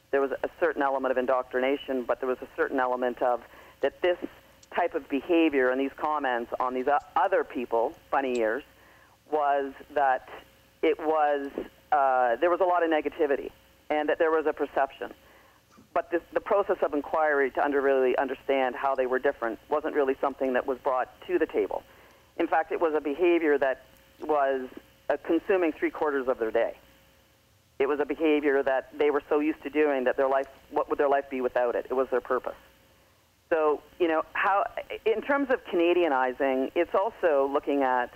[0.09, 3.41] there was a certain element of indoctrination, but there was a certain element of
[3.81, 4.17] that this
[4.75, 8.63] type of behavior and these comments on these other people, funny ears,
[9.31, 10.27] was that
[10.81, 11.51] it was
[11.91, 13.51] uh, there was a lot of negativity,
[13.89, 15.11] and that there was a perception.
[15.93, 19.93] But this, the process of inquiry to under, really understand how they were different wasn't
[19.93, 21.83] really something that was brought to the table.
[22.37, 23.83] In fact, it was a behavior that
[24.21, 24.69] was
[25.09, 26.75] uh, consuming three quarters of their day.
[27.79, 30.89] It was a behavior that they were so used to doing that their life, what
[30.89, 31.87] would their life be without it?
[31.89, 32.55] It was their purpose.
[33.49, 34.63] So, you know, how,
[35.05, 38.13] in terms of Canadianizing, it's also looking at,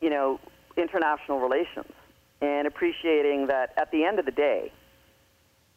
[0.00, 0.40] you know,
[0.76, 1.92] international relations
[2.40, 4.72] and appreciating that at the end of the day,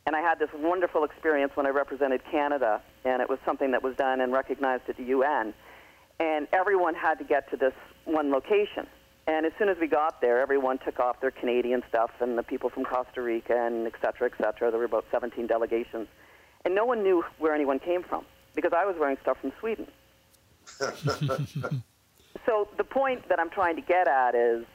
[0.06, 3.82] and I had this wonderful experience when I represented Canada, and it was something that
[3.82, 5.54] was done and recognized at the UN,
[6.19, 7.73] and everyone had to get to this
[8.06, 8.88] one location.
[9.26, 12.43] And as soon as we got there, everyone took off their Canadian stuff, and the
[12.43, 14.69] people from Costa Rica, and et cetera, et cetera.
[14.69, 16.08] There were about 17 delegations.
[16.65, 19.88] And no one knew where anyone came from because I was wearing stuff from Sweden.
[22.45, 24.65] so the point that I'm trying to get at is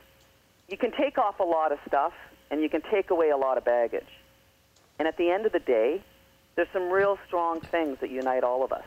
[0.68, 2.12] you can take off a lot of stuff
[2.50, 4.08] and you can take away a lot of baggage.
[4.98, 6.02] And at the end of the day,
[6.56, 8.84] there's some real strong things that unite all of us.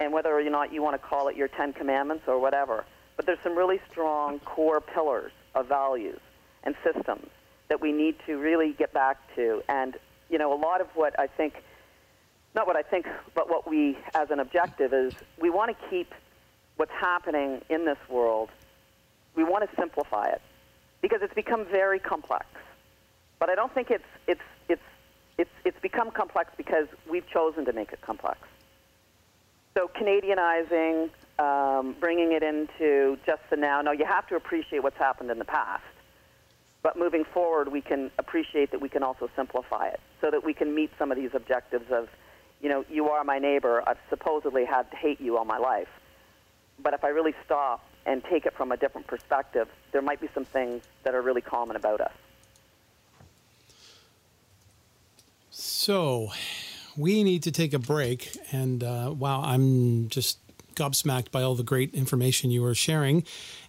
[0.00, 2.84] And whether or not you want to call it your Ten Commandments or whatever,
[3.16, 6.20] but there's some really strong core pillars of values
[6.64, 7.26] and systems
[7.68, 9.62] that we need to really get back to.
[9.68, 9.96] And,
[10.30, 11.62] you know, a lot of what I think,
[12.54, 16.14] not what I think, but what we, as an objective, is we want to keep
[16.76, 18.48] what's happening in this world,
[19.36, 20.40] we want to simplify it.
[21.02, 22.46] Because it's become very complex.
[23.38, 24.82] But I don't think it's it's it's
[25.38, 28.38] it's it's become complex because we've chosen to make it complex.
[29.74, 33.80] So Canadianizing, um, bringing it into just the now.
[33.80, 35.84] Now you have to appreciate what's happened in the past,
[36.82, 40.52] but moving forward, we can appreciate that we can also simplify it so that we
[40.52, 42.08] can meet some of these objectives of,
[42.60, 43.82] you know, you are my neighbor.
[43.86, 45.88] I've supposedly had to hate you all my life,
[46.82, 50.28] but if I really stop and take it from a different perspective, there might be
[50.34, 52.12] some things that are really common about us.
[55.50, 56.32] So,
[56.96, 58.36] we need to take a break.
[58.52, 60.38] And uh, wow, I'm just
[60.74, 63.24] gobsmacked by all the great information you are sharing.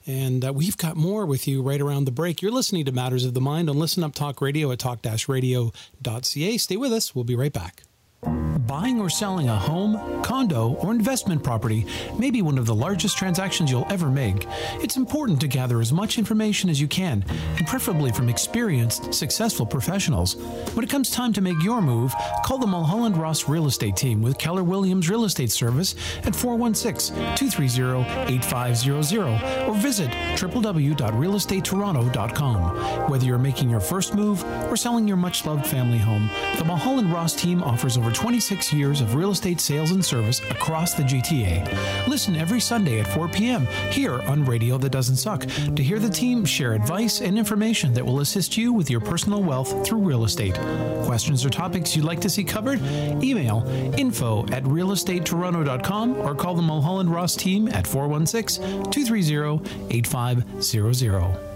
[0.07, 2.41] And uh, we've got more with you right around the break.
[2.41, 6.57] You're listening to Matters of the Mind on Listen Up Talk Radio at talk-radio.ca.
[6.57, 7.13] Stay with us.
[7.13, 7.83] We'll be right back.
[8.23, 13.17] Buying or selling a home, condo, or investment property may be one of the largest
[13.17, 14.45] transactions you'll ever make.
[14.75, 17.25] It's important to gather as much information as you can,
[17.57, 20.35] and preferably from experienced, successful professionals.
[20.73, 22.13] When it comes time to make your move,
[22.45, 27.15] call the Mulholland Ross Real Estate Team with Keller Williams Real Estate Service at 416
[27.35, 33.09] 230 8500 or visit www.realestatetoronto.com.
[33.09, 37.11] Whether you're making your first move or selling your much loved family home, the Mulholland
[37.11, 42.07] Ross team offers over 26 years of real estate sales and service across the GTA.
[42.07, 43.67] Listen every Sunday at 4 p.m.
[43.91, 45.45] here on Radio That Doesn't Suck
[45.75, 49.43] to hear the team share advice and information that will assist you with your personal
[49.43, 50.55] wealth through real estate.
[51.03, 52.81] Questions or topics you'd like to see covered?
[53.23, 53.65] Email
[53.97, 61.50] info at realestatetoronto.com or call the Mulholland Ross team at 416 230 8500.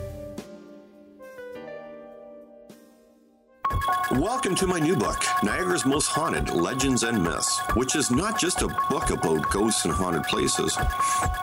[4.20, 8.62] Welcome to my new book, Niagara's Most Haunted Legends and Myths, which is not just
[8.62, 10.78] a book about ghosts and haunted places,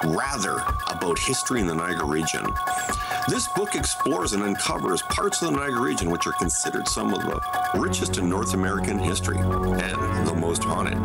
[0.05, 2.47] rather about history in the Niagara region.
[3.29, 7.21] This book explores and uncovers parts of the Niagara region which are considered some of
[7.21, 7.41] the
[7.79, 10.99] richest in North American history and the most haunted.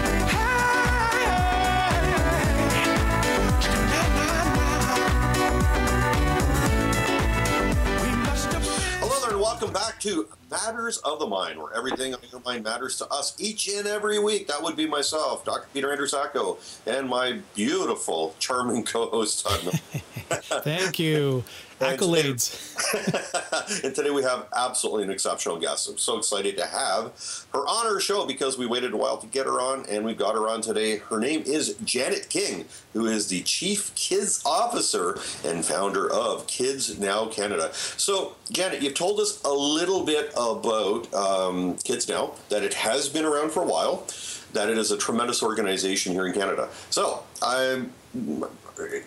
[10.04, 14.18] To Matters of the Mind, where everything your mind matters to us each and every
[14.18, 14.48] week.
[14.48, 15.66] That would be myself, Dr.
[15.72, 21.44] Peter Andrew Sacco, and my beautiful, charming co-host, Thank you.
[21.80, 23.82] And today- Accolades.
[23.84, 25.88] and today we have absolutely an exceptional guest.
[25.90, 27.12] I'm so excited to have
[27.52, 30.16] her on our show because we waited a while to get her on, and we've
[30.16, 30.98] got her on today.
[30.98, 36.96] Her name is Janet King, who is the Chief Kids Officer and founder of Kids
[37.00, 37.70] Now Canada.
[37.74, 43.08] So, Janet, you've told us a little bit about um, Kids Now, that it has
[43.08, 44.06] been around for a while,
[44.52, 46.68] that it is a tremendous organization here in Canada.
[46.90, 47.92] So, I'm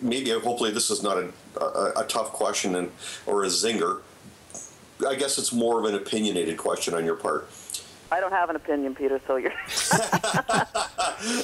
[0.00, 2.90] maybe hopefully this is not a, a, a tough question and
[3.26, 4.00] or a zinger.
[5.06, 7.48] I guess it's more of an opinionated question on your part.
[8.10, 9.52] I don't have an opinion, Peter, so you're.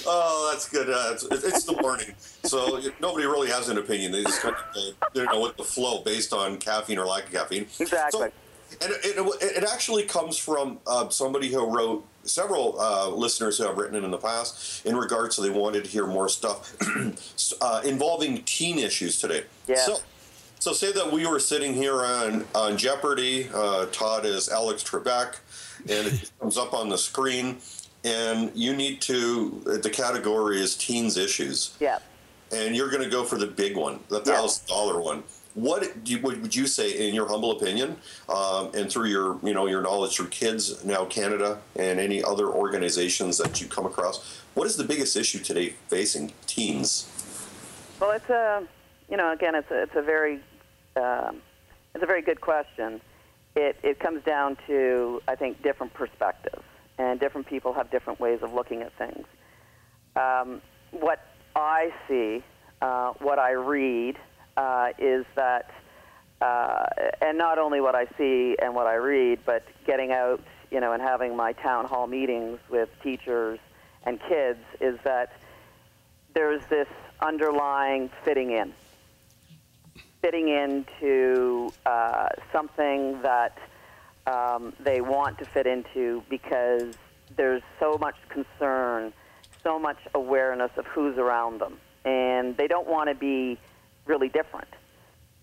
[0.07, 0.89] Oh, that's good.
[0.89, 2.15] Uh, it's, it's the morning,
[2.45, 4.13] so nobody really has an opinion.
[4.13, 7.07] They just kind of uh, they don't know what the flow based on caffeine or
[7.07, 7.67] lack of caffeine.
[7.81, 8.29] Exactly.
[8.29, 8.33] So,
[8.81, 13.65] and it, it, it actually comes from uh, somebody who wrote several uh, listeners who
[13.65, 16.77] have written it in the past in regards to they wanted to hear more stuff
[17.61, 19.45] uh, involving teen issues today.
[19.67, 19.77] Yeah.
[19.77, 19.99] So,
[20.59, 23.49] so say that we were sitting here on on Jeopardy.
[23.53, 25.37] Uh, Todd is Alex Trebek,
[25.81, 27.59] and it comes up on the screen,
[28.05, 29.61] and you need to.
[29.83, 31.99] The category is teens issues, yeah.
[32.53, 35.23] and you're going to go for the big one, the thousand dollar one.
[35.55, 37.97] What you, would you say, in your humble opinion,
[38.29, 42.49] um, and through your you know your knowledge through Kids Now Canada and any other
[42.49, 47.09] organizations that you come across, what is the biggest issue today facing teens?
[48.01, 48.67] Well, it's a
[49.09, 50.41] you know again it's a, it's a very
[50.97, 51.41] um,
[51.95, 53.01] it's a very good question.
[53.55, 56.65] It it comes down to I think different perspectives
[56.99, 59.27] and different people have different ways of looking at things.
[60.17, 61.27] Um, what
[61.57, 62.43] I see,
[62.81, 64.17] uh, what I read,
[64.57, 65.71] uh, is that,
[66.41, 66.87] uh,
[67.21, 70.93] and not only what I see and what I read, but getting out, you know,
[70.93, 73.59] and having my town hall meetings with teachers
[74.05, 75.33] and kids, is that
[76.35, 76.89] there's this
[77.21, 78.73] underlying fitting in,
[80.21, 83.57] fitting into uh, something that
[84.27, 86.95] um, they want to fit into because
[87.37, 89.13] there's so much concern,
[89.63, 93.59] so much awareness of who's around them, and they don't want to be
[94.07, 94.69] really different.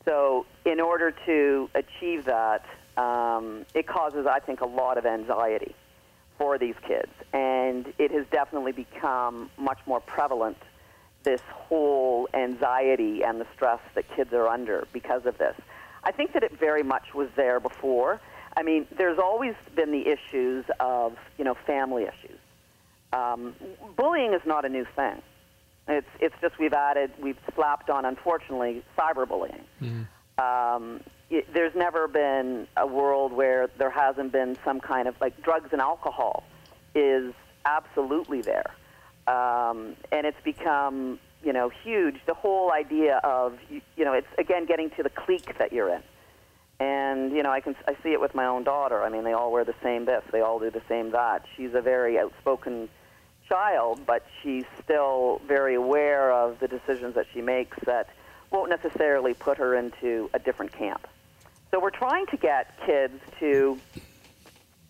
[0.05, 2.66] So, in order to achieve that,
[2.97, 5.76] um, it causes, I think, a lot of anxiety
[6.38, 10.57] for these kids, and it has definitely become much more prevalent.
[11.24, 15.55] This whole anxiety and the stress that kids are under because of this.
[16.03, 18.20] I think that it very much was there before.
[18.57, 22.39] I mean, there's always been the issues of, you know, family issues.
[23.14, 23.53] Um,
[23.95, 25.22] bullying is not a new thing.
[25.92, 29.62] It's it's just we've added we've slapped on unfortunately cyberbullying.
[29.82, 30.08] Mm.
[30.38, 35.42] Um, it, there's never been a world where there hasn't been some kind of like
[35.44, 36.44] drugs and alcohol
[36.94, 37.34] is
[37.66, 38.72] absolutely there,
[39.28, 42.16] um, and it's become you know huge.
[42.26, 45.89] The whole idea of you, you know it's again getting to the clique that you're
[45.89, 46.02] in,
[46.80, 49.04] and you know I can I see it with my own daughter.
[49.04, 51.46] I mean they all wear the same this, they all do the same that.
[51.56, 52.89] She's a very outspoken
[53.52, 58.08] child, but she's still very aware of the decisions that she makes that
[58.52, 61.08] won't necessarily put her into a different camp.
[61.72, 63.78] So we're trying to get kids to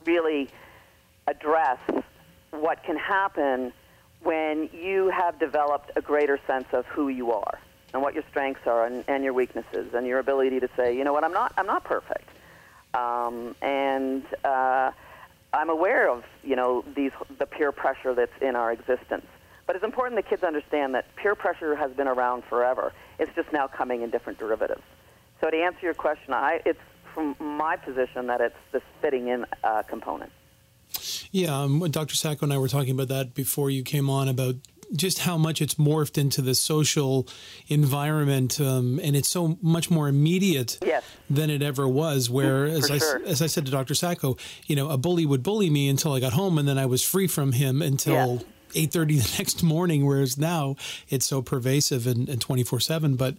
[0.05, 0.49] really
[1.27, 1.79] address
[2.51, 3.71] what can happen
[4.23, 7.59] when you have developed a greater sense of who you are
[7.93, 11.03] and what your strengths are and, and your weaknesses and your ability to say, you
[11.03, 12.29] know what, I'm not, I'm not perfect.
[12.93, 14.91] Um, and uh,
[15.53, 19.25] I'm aware of you know these the peer pressure that's in our existence.
[19.67, 22.93] But it's important that kids understand that peer pressure has been around forever.
[23.19, 24.81] It's just now coming in different derivatives.
[25.39, 26.79] So to answer your question, I, it's
[27.13, 30.31] from my position that it's this fitting in uh, component.
[31.31, 32.15] Yeah, um, Dr.
[32.15, 34.55] Sacco and I were talking about that before you came on about
[34.93, 37.27] just how much it's morphed into the social
[37.67, 41.03] environment, um, and it's so much more immediate yes.
[41.29, 42.29] than it ever was.
[42.29, 43.21] Where, mm, as I sure.
[43.25, 43.95] as I said to Dr.
[43.95, 44.37] Sacco,
[44.67, 47.03] you know, a bully would bully me until I got home, and then I was
[47.03, 48.43] free from him until.
[48.71, 50.77] 8.30 the next morning whereas now
[51.09, 53.35] it's so pervasive and, and 24-7 but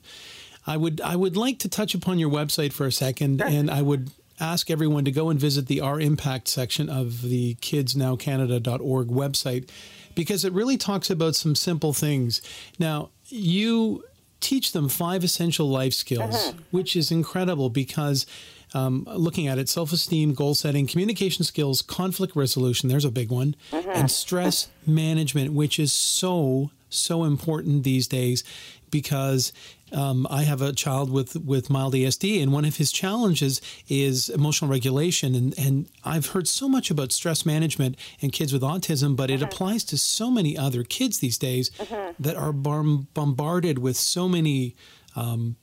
[0.67, 3.49] I would I would like to touch upon your website for a second, sure.
[3.49, 7.55] and I would ask everyone to go and visit the Our Impact section of the
[7.57, 9.69] KidsNowCanada.org website
[10.15, 12.43] because it really talks about some simple things.
[12.79, 14.05] Now, you
[14.41, 16.53] teach them five essential life skills, uh-huh.
[16.71, 18.27] which is incredible because
[18.75, 23.31] um, looking at it self esteem, goal setting, communication skills, conflict resolution there's a big
[23.31, 23.91] one, uh-huh.
[23.95, 28.45] and stress management, which is so, so important these days
[28.93, 29.53] because
[29.93, 34.29] um, I have a child with with mild ASD, and one of his challenges is
[34.29, 35.35] emotional regulation.
[35.35, 39.35] And, and I've heard so much about stress management and kids with autism, but it
[39.35, 39.45] mm-hmm.
[39.45, 42.23] applies to so many other kids these days mm-hmm.
[42.23, 44.77] that are bombarded with so many.
[45.17, 45.57] Um,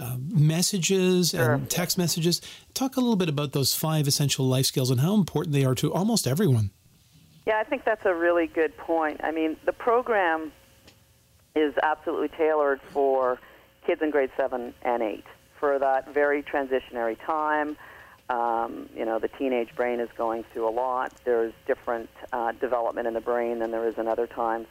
[0.00, 1.52] uh, messages sure.
[1.52, 2.40] and text messages.
[2.72, 5.74] Talk a little bit about those five essential life skills and how important they are
[5.74, 6.70] to almost everyone.
[7.46, 9.20] Yeah, I think that's a really good point.
[9.22, 10.50] I mean, the program
[11.54, 13.38] is absolutely tailored for
[13.86, 15.24] kids in grade seven and eight
[15.58, 17.76] for that very transitionary time.
[18.28, 21.12] Um, you know, the teenage brain is going through a lot.
[21.24, 24.66] There's different uh, development in the brain than there is in other times.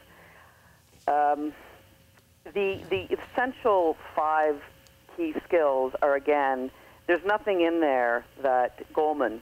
[1.08, 1.54] Um,
[2.46, 4.62] the the essential five
[5.16, 6.72] key skills are again.
[7.08, 9.42] There's nothing in there that Goleman,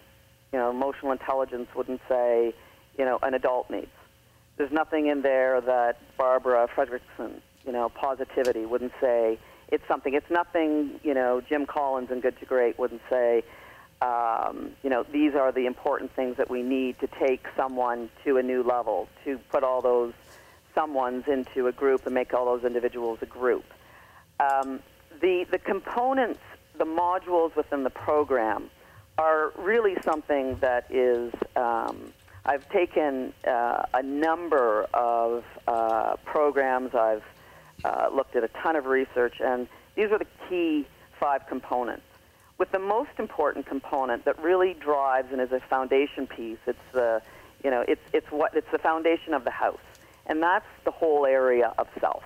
[0.52, 2.54] you know, emotional intelligence wouldn't say,
[2.98, 3.92] you know, an adult needs.
[4.60, 9.39] There's nothing in there that Barbara Fredrickson, you know, positivity wouldn't say,
[9.70, 10.14] it's something.
[10.14, 13.43] It's nothing, you know, Jim Collins and Good to Great wouldn't say,
[14.01, 18.36] um, you know, these are the important things that we need to take someone to
[18.36, 20.12] a new level, to put all those
[20.76, 23.64] someones into a group and make all those individuals a group.
[24.41, 24.82] Um,
[25.22, 26.41] the, the components,
[26.78, 28.70] the modules within the program
[29.18, 32.12] are really something that is, um,
[32.46, 37.24] I've taken uh, a number of uh, programs, I've
[37.84, 40.88] uh, looked at a ton of research, and these are the key
[41.20, 42.04] five components.
[42.58, 47.22] With the most important component that really drives and is a foundation piece, it's the,
[47.64, 49.80] you know, it's, it's what it's the foundation of the house,
[50.26, 52.24] and that's the whole area of self.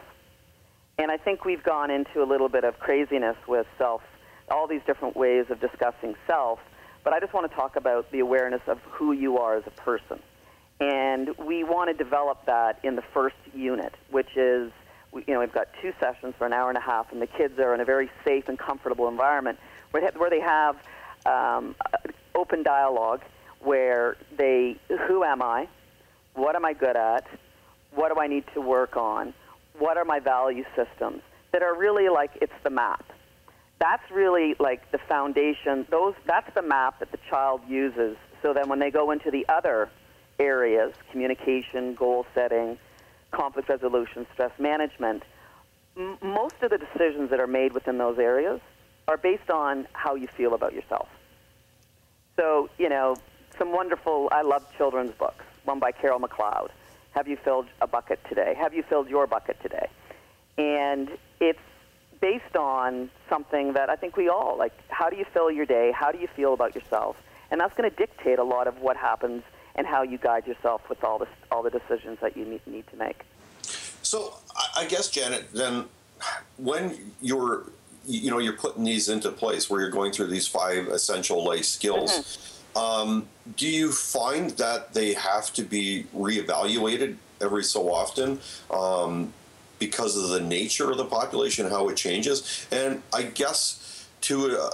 [0.97, 4.01] And I think we've gone into a little bit of craziness with self,
[4.49, 6.59] all these different ways of discussing self.
[7.03, 9.71] But I just want to talk about the awareness of who you are as a
[9.71, 10.19] person.
[10.79, 14.71] And we want to develop that in the first unit, which is,
[15.13, 17.59] you know, we've got two sessions for an hour and a half, and the kids
[17.59, 19.59] are in a very safe and comfortable environment
[19.91, 20.75] where, they have
[21.25, 21.75] um,
[22.33, 23.21] open dialogue
[23.59, 24.75] where they,
[25.07, 25.67] who am I?
[26.33, 27.27] What am I good at?
[27.93, 29.33] What do I need to work on?
[29.77, 31.21] What are my value systems?
[31.51, 33.05] That are really like it's the map.
[33.79, 35.85] That's really like the foundation.
[35.89, 38.15] Those that's the map that the child uses.
[38.41, 39.89] So then when they go into the other
[40.39, 42.77] areas, communication, goal setting,
[43.31, 45.23] conflict resolution, stress management,
[45.97, 48.61] m- most of the decisions that are made within those areas
[49.07, 51.07] are based on how you feel about yourself.
[52.37, 53.19] So, you know,
[53.59, 56.69] some wonderful, I love children's books, one by Carol McCloud.
[57.11, 58.55] Have you filled a bucket today?
[58.57, 59.87] Have you filled your bucket today?
[60.57, 61.09] And
[61.39, 61.59] it's
[62.23, 64.71] based on something that I think we all like.
[64.87, 65.91] How do you fill your day?
[65.91, 67.17] How do you feel about yourself?
[67.51, 69.43] And that's going to dictate a lot of what happens
[69.75, 72.87] and how you guide yourself with all the all the decisions that you need, need
[72.87, 73.19] to make.
[74.03, 74.35] So
[74.77, 75.83] I guess Janet, then
[76.55, 77.65] when you're
[78.05, 81.65] you know you're putting these into place where you're going through these five essential life
[81.65, 82.11] skills.
[82.11, 88.39] Mm-hmm um, do you find that they have to be reevaluated every so often
[88.71, 89.31] um,
[89.87, 92.67] because of the nature of the population, how it changes?
[92.71, 94.69] And I guess to, uh,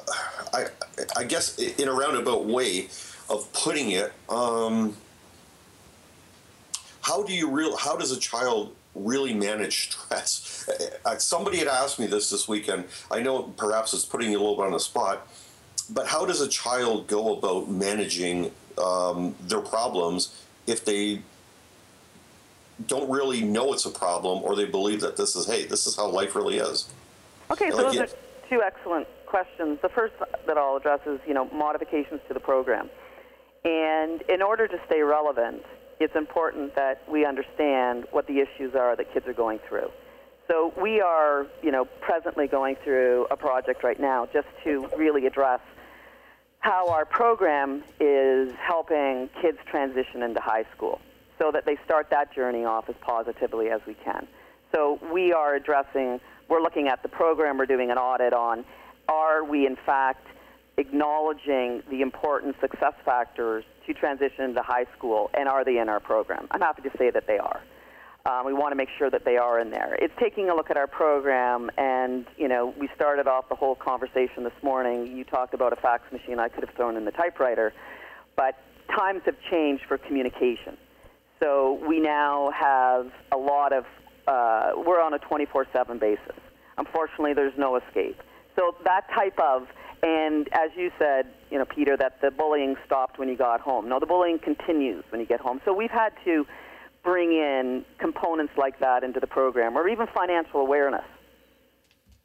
[0.54, 0.66] I,
[1.18, 2.90] I guess in a roundabout way
[3.30, 4.96] of putting it, um,
[7.02, 7.76] how do you real?
[7.78, 10.70] How does a child really manage stress?
[11.06, 12.84] Uh, somebody had asked me this this weekend.
[13.10, 15.28] I know perhaps it's putting you a little bit on the spot
[15.90, 21.22] but how does a child go about managing um, their problems if they
[22.88, 25.96] don't really know it's a problem or they believe that this is hey this is
[25.96, 26.90] how life really is.
[27.52, 28.02] Okay so like, those yeah.
[28.04, 28.10] are
[28.50, 29.80] two excellent questions.
[29.82, 32.90] The first that i'll address is you know modifications to the program.
[33.66, 35.64] And in order to stay relevant
[36.00, 39.92] it's important that we understand what the issues are that kids are going through.
[40.48, 45.26] So we are you know presently going through a project right now just to really
[45.26, 45.60] address
[46.60, 51.00] how our program is helping kids transition into high school
[51.40, 54.28] so that they start that journey off as positively as we can.
[54.74, 58.66] So we are addressing, we're looking at the program, we're doing an audit on
[59.08, 60.28] are we in fact
[60.78, 66.00] acknowledging the important success factors to transition into high school and are they in our
[66.00, 66.48] program?
[66.52, 67.62] I'm happy to say that they are.
[68.26, 69.96] Um, we want to make sure that they are in there.
[69.96, 73.76] It's taking a look at our program, and you know, we started off the whole
[73.76, 75.08] conversation this morning.
[75.08, 76.38] You talked about a fax machine.
[76.38, 77.74] I could have thrown in the typewriter,
[78.36, 78.62] but
[78.96, 80.78] times have changed for communication.
[81.40, 83.86] So we now have a lot of.
[84.28, 86.36] Uh, we're on a 24/7 basis.
[86.78, 88.22] Unfortunately, there's no escape.
[88.56, 89.68] So that type of
[90.02, 93.90] and as you said, you know, Peter, that the bullying stopped when you got home.
[93.90, 95.60] No, the bullying continues when you get home.
[95.66, 96.46] So we've had to
[97.04, 101.06] bring in components like that into the program, or even financial awareness.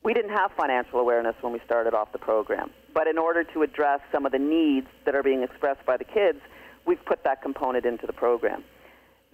[0.02, 3.62] We didn't have financial awareness when we started off the program, but in order to
[3.62, 6.38] address some of the needs that are being expressed by the kids,
[6.86, 8.62] we've put that component into the program.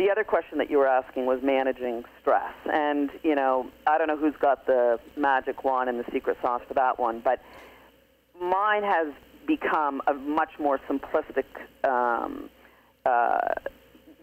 [0.01, 2.55] The other question that you were asking was managing stress.
[2.73, 6.63] And, you know, I don't know who's got the magic wand and the secret sauce
[6.67, 7.43] for that one, but
[8.41, 9.13] mine has
[9.47, 11.45] become a much more simplistic
[11.85, 12.49] um,
[13.05, 13.41] uh,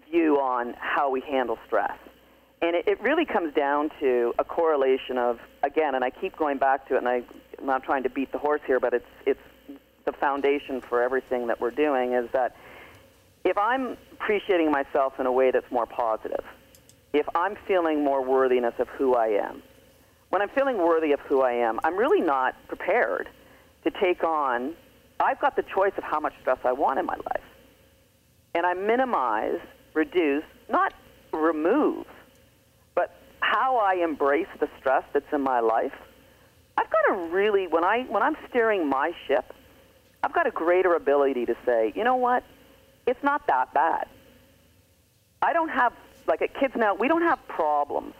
[0.09, 1.99] view on how we handle stress.
[2.63, 6.57] And it, it really comes down to a correlation of, again, and I keep going
[6.57, 7.21] back to it, and I,
[7.59, 11.45] I'm not trying to beat the horse here, but it's, it's the foundation for everything
[11.45, 12.55] that we're doing is that
[13.47, 16.43] if I'm appreciating myself in a way that's more positive,
[17.13, 19.63] if I'm feeling more worthiness of who I am,
[20.29, 23.29] when I'm feeling worthy of who I am, I'm really not prepared
[23.85, 24.73] to take on,
[25.21, 27.43] I've got the choice of how much stress I want in my life.
[28.53, 29.59] And I minimize
[29.93, 30.93] reduce, not
[31.31, 32.05] remove,
[32.95, 35.93] but how I embrace the stress that's in my life.
[36.77, 39.53] I've got a really when I when I'm steering my ship,
[40.21, 42.43] I've got a greater ability to say, you know what?
[43.07, 44.07] It's not that bad.
[45.41, 45.93] I don't have
[46.27, 48.13] like at kids now, we don't have problems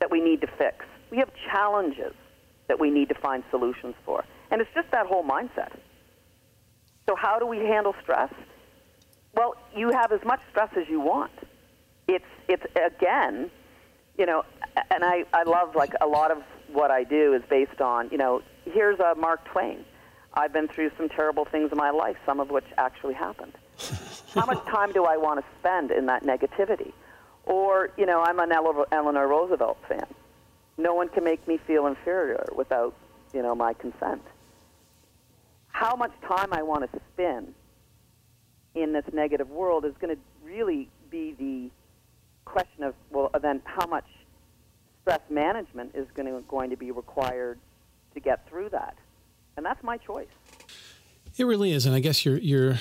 [0.00, 0.84] that we need to fix.
[1.10, 2.14] We have challenges
[2.66, 4.24] that we need to find solutions for.
[4.50, 5.70] And it's just that whole mindset.
[7.08, 8.32] So how do we handle stress?
[9.34, 11.32] Well, you have as much stress as you want.
[12.08, 13.50] It's it's again,
[14.18, 14.44] you know,
[14.90, 16.38] and I I love like a lot of
[16.68, 19.84] what I do is based on, you know, here's a Mark Twain.
[20.34, 23.52] I've been through some terrible things in my life, some of which actually happened.
[24.34, 26.92] How much time do I want to spend in that negativity?
[27.44, 30.06] Or, you know, I'm an Eleanor Roosevelt fan.
[30.76, 32.94] No one can make me feel inferior without,
[33.32, 34.22] you know, my consent.
[35.68, 37.54] How much time I want to spend
[38.74, 41.70] in this negative world is going to really be the
[42.44, 44.06] question of, well, then how much
[45.02, 47.58] stress management is going to, going to be required
[48.14, 48.96] to get through that?
[49.56, 50.28] And that's my choice.
[51.36, 52.78] It really is, and I guess you're you're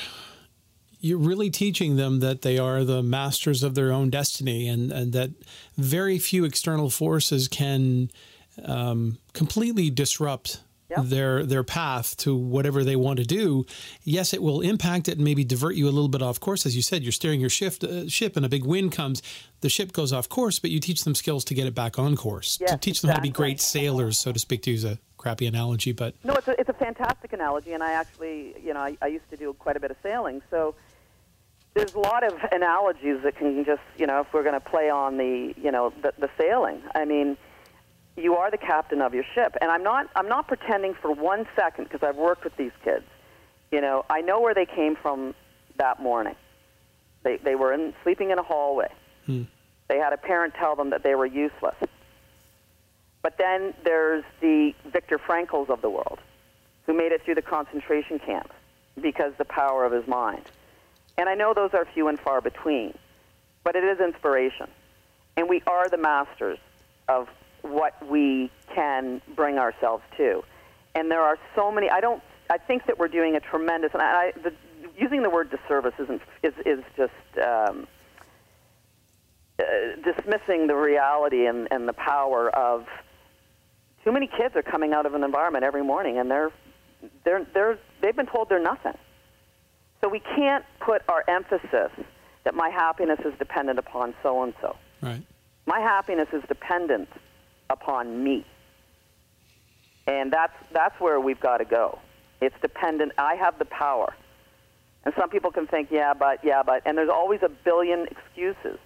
[1.00, 5.14] you're really teaching them that they are the masters of their own destiny, and and
[5.14, 5.32] that
[5.78, 8.10] very few external forces can
[8.64, 11.06] um, completely disrupt yep.
[11.06, 13.66] their their path to whatever they want to do.
[14.04, 16.66] Yes, it will impact it and maybe divert you a little bit off course.
[16.66, 19.22] As you said, you're steering your shift, uh, ship and a big wind comes,
[19.62, 22.16] the ship goes off course, but you teach them skills to get it back on
[22.16, 23.08] course, yes, to teach exactly.
[23.08, 25.94] them how to be great sailors, so to speak, to use a crappy analogy.
[25.94, 29.08] But no, it's a, it's a fantastic analogy, and I actually, you know, I, I
[29.08, 30.76] used to do quite a bit of sailing, so
[31.74, 34.90] there's a lot of analogies that can just, you know, if we're going to play
[34.90, 36.82] on the, you know, the, the sailing.
[36.94, 37.38] I mean,
[38.18, 39.56] you are the captain of your ship.
[39.60, 43.06] And I'm not I'm not pretending for one second because I've worked with these kids.
[43.72, 45.34] You know, I know where they came from
[45.78, 46.36] that morning.
[47.24, 48.92] They they were in sleeping in a hallway.
[49.26, 49.44] Hmm.
[49.88, 51.76] They had a parent tell them that they were useless.
[53.24, 56.20] But then there's the Viktor Frankls of the world
[56.86, 58.54] who made it through the concentration camps
[59.02, 60.44] because the power of his mind.
[61.18, 62.94] And I know those are few and far between,
[63.64, 64.68] but it is inspiration.
[65.38, 66.60] And we are the masters
[67.08, 67.30] of
[67.62, 70.44] what we can bring ourselves to.
[70.94, 71.90] And there are so many.
[71.90, 72.22] I don't.
[72.50, 73.92] I think that we're doing a tremendous.
[73.94, 74.54] And I, the,
[74.98, 77.14] using the word disservice isn't is is just
[77.44, 77.88] um,
[79.60, 79.64] uh,
[80.04, 82.86] dismissing the reality and, and the power of
[84.04, 86.52] too many kids are coming out of an environment every morning and they're
[87.24, 88.98] they're they're they've been told they're nothing.
[90.02, 91.92] So we can't put our emphasis
[92.44, 94.76] that my happiness is dependent upon so and so.
[95.02, 95.24] Right.
[95.66, 97.08] My happiness is dependent
[97.70, 98.46] upon me.
[100.06, 102.00] And that's, that's where we've got to go.
[102.42, 103.14] It's dependent.
[103.18, 104.14] I have the power.
[105.06, 108.80] And some people can think, yeah, but, yeah, but, and there's always a billion excuses.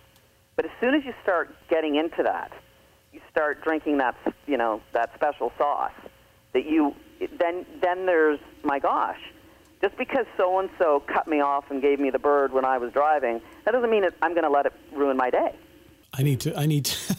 [0.55, 2.51] But as soon as you start getting into that,
[3.29, 4.15] start drinking that,
[4.45, 5.91] you know, that special sauce,
[6.53, 6.95] that you,
[7.39, 9.19] then, then there's, my gosh,
[9.81, 12.77] just because so and so cut me off and gave me the bird when I
[12.77, 15.55] was driving, that doesn't mean I'm going to let it ruin my day.
[16.13, 16.57] I need to.
[16.57, 16.85] I need.
[16.85, 17.15] To,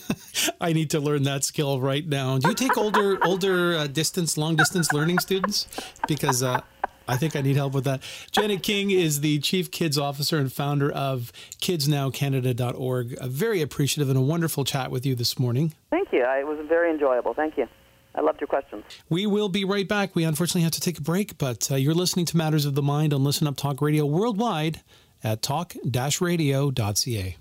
[0.60, 2.38] I need to learn that skill right now.
[2.38, 5.68] Do you take older, older uh, distance, long distance learning students?
[6.08, 6.62] Because uh,
[7.08, 8.02] I think I need help with that.
[8.30, 13.16] Janet King is the Chief Kids Officer and founder of KidsNowCanada.org.
[13.18, 15.72] A very appreciative and a wonderful chat with you this morning.
[15.90, 16.22] Thank you.
[16.22, 17.32] It was very enjoyable.
[17.32, 17.66] Thank you.
[18.14, 18.84] I loved your questions.
[19.08, 20.14] We will be right back.
[20.14, 22.82] We unfortunately have to take a break, but uh, you're listening to Matters of the
[22.82, 24.82] Mind on Listen Up Talk Radio worldwide
[25.24, 27.36] at talk-radio.ca.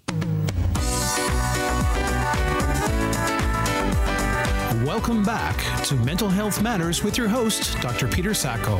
[4.85, 8.07] Welcome back to Mental Health Matters with your host, Dr.
[8.07, 8.77] Peter Sacco.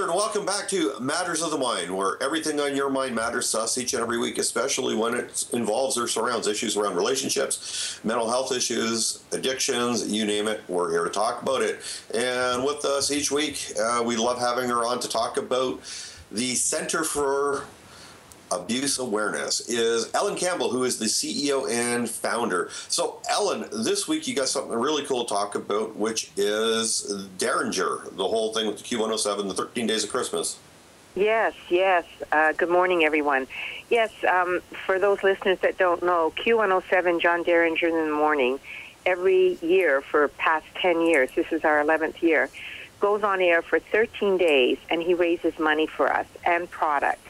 [0.00, 3.50] There, and welcome back to Matters of the Mind, where everything on your mind matters
[3.52, 8.00] to us each and every week, especially when it involves or surrounds issues around relationships,
[8.02, 10.62] mental health issues, addictions, you name it.
[10.68, 11.80] We're here to talk about it.
[12.14, 15.80] And with us each week, uh, we love having her on to talk about
[16.32, 17.66] the Center for
[18.50, 22.70] abuse awareness is Ellen Campbell, who is the CEO and founder.
[22.88, 28.10] So, Ellen, this week you got something really cool to talk about, which is Derringer,
[28.12, 30.58] the whole thing with the Q107, the 13 Days of Christmas.
[31.14, 32.04] Yes, yes.
[32.30, 33.48] Uh, good morning, everyone.
[33.88, 38.60] Yes, um, for those listeners that don't know, Q107, John Derringer in the morning,
[39.04, 42.48] every year for past 10 years, this is our 11th year,
[43.00, 47.20] goes on air for 13 days and he raises money for us and product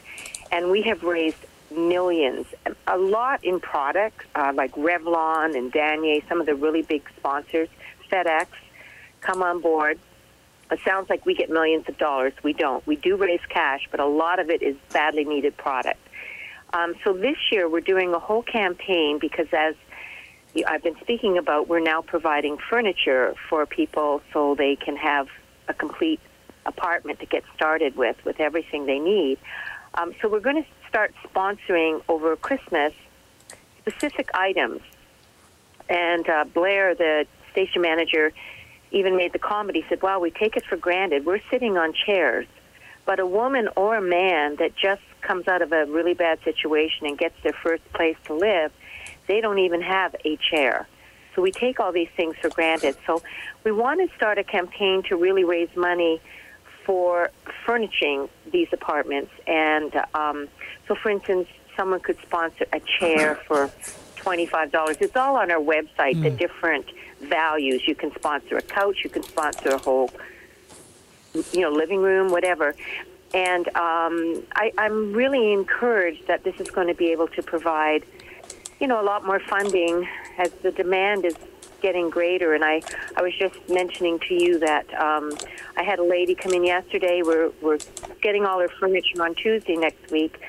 [0.51, 1.37] and we have raised
[1.71, 2.45] millions,
[2.87, 7.69] a lot in products uh, like Revlon and Danier, some of the really big sponsors,
[8.11, 8.47] FedEx,
[9.21, 9.99] come on board.
[10.69, 12.33] It sounds like we get millions of dollars.
[12.43, 12.85] We don't.
[12.87, 15.99] We do raise cash, but a lot of it is badly needed product.
[16.73, 19.75] Um, so this year we're doing a whole campaign because as
[20.65, 25.27] I've been speaking about, we're now providing furniture for people so they can have
[25.67, 26.19] a complete
[26.65, 29.39] apartment to get started with, with everything they need.
[29.95, 32.93] Um, so we're going to start sponsoring over Christmas
[33.79, 34.81] specific items.
[35.89, 38.31] And uh, Blair, the station manager,
[38.91, 39.75] even made the comment.
[39.75, 41.25] He said, "Wow, we take it for granted.
[41.25, 42.47] We're sitting on chairs,
[43.05, 47.07] But a woman or a man that just comes out of a really bad situation
[47.07, 48.71] and gets their first place to live,
[49.27, 50.87] they don't even have a chair.
[51.35, 52.97] So we take all these things for granted.
[53.05, 53.21] So
[53.63, 56.21] we want to start a campaign to really raise money
[56.85, 57.31] for
[57.65, 59.31] furnishing these apartments.
[59.47, 60.47] And um,
[60.87, 63.71] so, for instance, someone could sponsor a chair for
[64.17, 65.01] $25.
[65.01, 66.23] It's all on our website, mm.
[66.23, 66.85] the different
[67.21, 67.87] values.
[67.87, 70.11] You can sponsor a couch, you can sponsor a whole
[71.33, 72.75] you know, living room, whatever.
[73.33, 78.03] And um, I, I'm really encouraged that this is going to be able to provide,
[78.79, 80.07] you know, a lot more funding
[80.37, 81.35] as the demand is
[81.81, 82.53] getting greater.
[82.53, 82.81] And I,
[83.15, 85.31] I was just mentioning to you that um,
[85.75, 87.21] I had a lady come in yesterday.
[87.23, 87.79] We're, we're
[88.21, 90.39] getting all her furniture on Tuesday next week.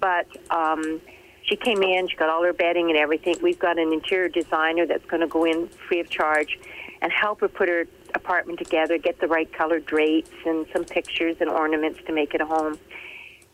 [0.00, 1.00] But um,
[1.42, 3.36] she came in, she got all her bedding and everything.
[3.42, 6.58] We've got an interior designer that's going to go in free of charge
[7.00, 11.36] and help her put her apartment together, get the right color drapes and some pictures
[11.40, 12.78] and ornaments to make it a home.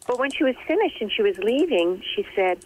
[0.06, 2.64] But when she was finished and she was leaving, she said,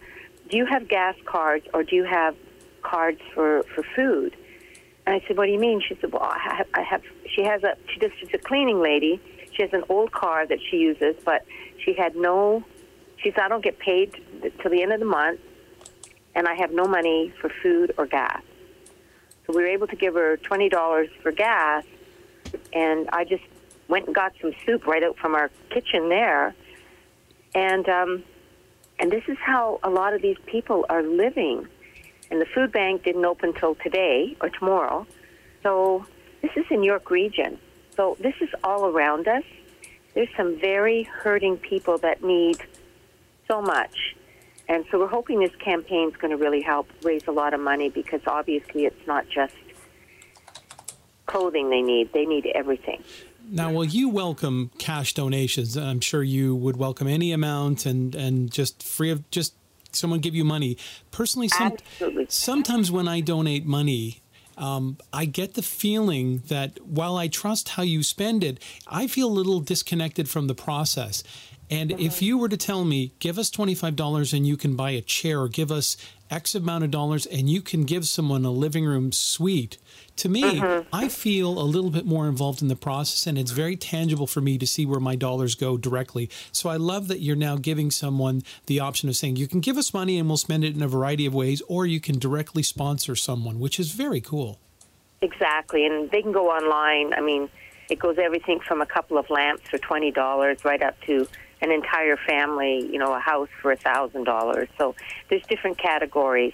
[0.49, 2.35] "Do you have gas cards or do you have
[2.81, 4.35] cards for for food?"
[5.07, 7.01] And I said, "What do you mean?" She said, "Well, I have." I have
[7.33, 7.77] she has a.
[7.87, 9.21] She just she's a cleaning lady.
[9.53, 11.45] She has an old car that she uses, but
[11.83, 12.65] she had no.
[13.15, 14.21] She said, "I don't get paid
[14.61, 15.39] till the end of the month,
[16.35, 18.41] and I have no money for food or gas."
[19.45, 21.85] So we were able to give her twenty dollars for gas,
[22.73, 23.43] and I just
[23.87, 26.53] went and got some soup right out from our kitchen there,
[27.55, 28.23] and um,
[28.99, 31.65] and this is how a lot of these people are living
[32.29, 35.07] and the food bank didn't open till today or tomorrow.
[35.63, 36.05] So
[36.41, 37.59] this is in York Region.
[37.95, 39.43] So this is all around us.
[40.13, 42.57] There's some very hurting people that need
[43.47, 44.15] so much.
[44.69, 47.59] And so we're hoping this campaign is going to really help raise a lot of
[47.59, 49.55] money because obviously it's not just
[51.25, 53.03] clothing they need, they need everything.
[53.49, 55.77] Now, will you welcome cash donations?
[55.77, 59.53] I'm sure you would welcome any amount and, and just free of just
[59.97, 60.77] someone give you money.
[61.11, 61.73] Personally, some,
[62.27, 64.21] sometimes when I donate money,
[64.57, 69.27] um, I get the feeling that while I trust how you spend it, I feel
[69.27, 71.23] a little disconnected from the process.
[71.69, 75.01] And if you were to tell me, give us $25 and you can buy a
[75.01, 75.97] chair, or give us
[76.29, 79.77] X amount of dollars and you can give someone a living room suite,
[80.17, 80.87] to me, mm-hmm.
[80.93, 84.41] I feel a little bit more involved in the process and it's very tangible for
[84.41, 86.29] me to see where my dollars go directly.
[86.51, 89.77] So I love that you're now giving someone the option of saying, you can give
[89.77, 92.63] us money and we'll spend it in a variety of ways, or you can directly
[92.63, 94.59] sponsor someone, which is very cool.
[95.21, 95.85] Exactly.
[95.85, 97.13] And they can go online.
[97.13, 97.49] I mean,
[97.89, 101.27] it goes everything from a couple of lamps for $20 right up to
[101.61, 104.69] an entire family, you know, a house for a thousand dollars.
[104.77, 104.95] So
[105.29, 106.53] there's different categories.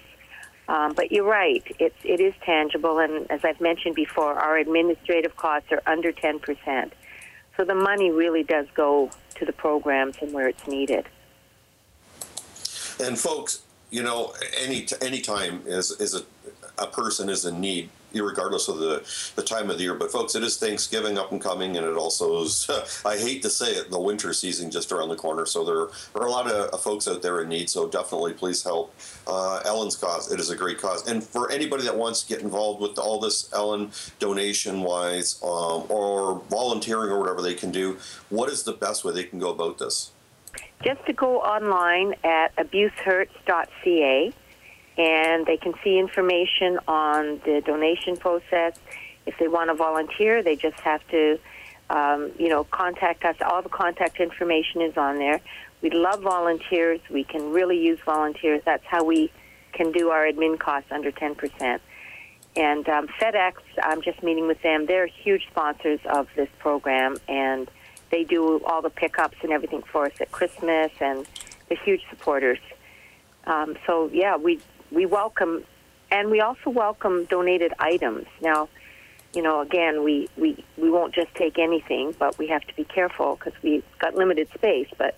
[0.68, 5.36] Um, but you're right; it's it is tangible, and as I've mentioned before, our administrative
[5.36, 6.94] costs are under ten percent.
[7.56, 11.06] So the money really does go to the programs and where it's needed.
[12.98, 16.22] And folks, you know, any any time is is a
[16.78, 17.90] a person is in need
[18.20, 19.02] regardless of the,
[19.36, 19.94] the time of the year.
[19.94, 22.68] But folks, it is Thanksgiving up and coming, and it also is,
[23.04, 25.46] I hate to say it, the winter season just around the corner.
[25.46, 27.70] So there are a lot of folks out there in need.
[27.70, 28.94] So definitely please help
[29.26, 30.30] uh, Ellen's cause.
[30.32, 31.06] It is a great cause.
[31.08, 35.84] And for anybody that wants to get involved with all this, Ellen, donation wise um,
[35.88, 37.98] or volunteering or whatever they can do,
[38.28, 40.10] what is the best way they can go about this?
[40.82, 44.32] Just to go online at abusehurts.ca
[44.96, 48.78] and they can see information on the donation process.
[49.26, 51.38] If they want to volunteer, they just have to,
[51.90, 53.36] um, you know, contact us.
[53.44, 55.40] All the contact information is on there.
[55.82, 57.00] We love volunteers.
[57.10, 58.62] We can really use volunteers.
[58.64, 59.32] That's how we
[59.72, 61.80] can do our admin costs under 10%.
[62.56, 64.86] And um, FedEx, I'm just meeting with them.
[64.86, 67.68] They're huge sponsors of this program, and
[68.10, 71.26] they do all the pickups and everything for us at Christmas, and
[71.68, 72.60] they're huge supporters.
[73.46, 74.60] Um, so yeah, we
[74.94, 75.64] we welcome,
[76.10, 78.26] and we also welcome donated items.
[78.40, 78.68] Now,
[79.34, 82.84] you know, again, we, we, we won't just take anything, but we have to be
[82.84, 84.88] careful because we've got limited space.
[84.96, 85.16] But,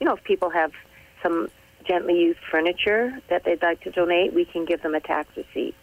[0.00, 0.72] you know, if people have
[1.22, 1.48] some
[1.84, 5.74] gently used furniture that they'd like to donate, we can give them a tax receipt.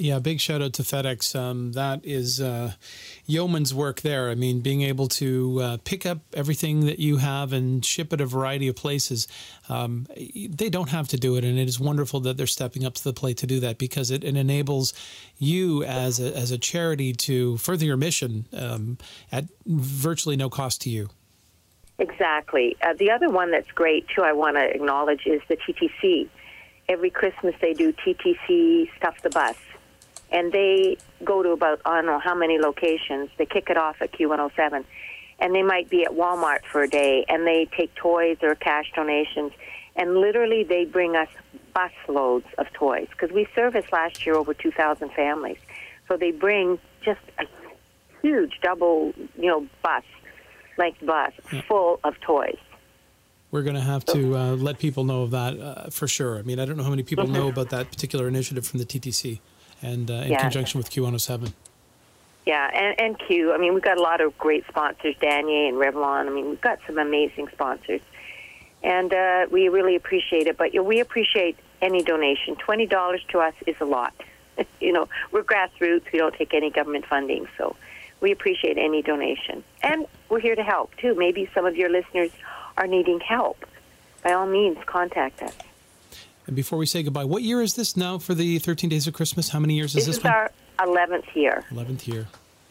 [0.00, 1.38] Yeah, big shout out to FedEx.
[1.38, 2.72] Um, that is uh,
[3.26, 4.30] yeoman's work there.
[4.30, 8.20] I mean, being able to uh, pick up everything that you have and ship it
[8.22, 9.28] a variety of places.
[9.68, 12.94] Um, they don't have to do it, and it is wonderful that they're stepping up
[12.94, 14.94] to the plate to do that because it, it enables
[15.36, 18.96] you as a, as a charity to further your mission um,
[19.30, 21.10] at virtually no cost to you.
[21.98, 22.74] Exactly.
[22.80, 26.30] Uh, the other one that's great too, I want to acknowledge, is the TTC.
[26.88, 29.56] Every Christmas they do TTC Stuff the Bus
[30.30, 33.30] and they go to about I don't know how many locations.
[33.36, 34.84] They kick it off at Q107,
[35.38, 38.90] and they might be at Walmart for a day, and they take toys or cash
[38.94, 39.52] donations,
[39.96, 41.28] and literally they bring us
[41.74, 45.58] busloads of toys because we serviced last year over 2,000 families.
[46.08, 47.44] So they bring just a
[48.22, 50.02] huge double, you know, bus,
[50.76, 51.32] length bus
[51.68, 52.58] full of toys.
[53.52, 56.38] We're going to have to uh, let people know of that uh, for sure.
[56.38, 58.86] I mean, I don't know how many people know about that particular initiative from the
[58.86, 59.40] TTC
[59.82, 60.40] and uh, in Yeah.
[60.40, 61.52] conjunction with Q107.
[62.46, 63.52] Yeah, and, and Q.
[63.52, 66.26] I mean, we've got a lot of great sponsors, Danier and Revlon.
[66.26, 68.00] I mean, we've got some amazing sponsors.
[68.82, 70.56] And uh, we really appreciate it.
[70.56, 72.56] But you know, we appreciate any donation.
[72.56, 74.14] $20 to us is a lot.
[74.80, 76.10] you know, we're grassroots.
[76.12, 77.46] We don't take any government funding.
[77.58, 77.76] So
[78.20, 79.62] we appreciate any donation.
[79.82, 81.14] And we're here to help, too.
[81.14, 82.30] Maybe some of your listeners
[82.78, 83.64] are needing help.
[84.24, 85.54] By all means, contact us.
[86.50, 89.14] And before we say goodbye, what year is this now for the 13 Days of
[89.14, 89.50] Christmas?
[89.50, 90.32] How many years is This this, is one?
[90.32, 91.62] our 11th year.
[91.70, 92.26] 11th year.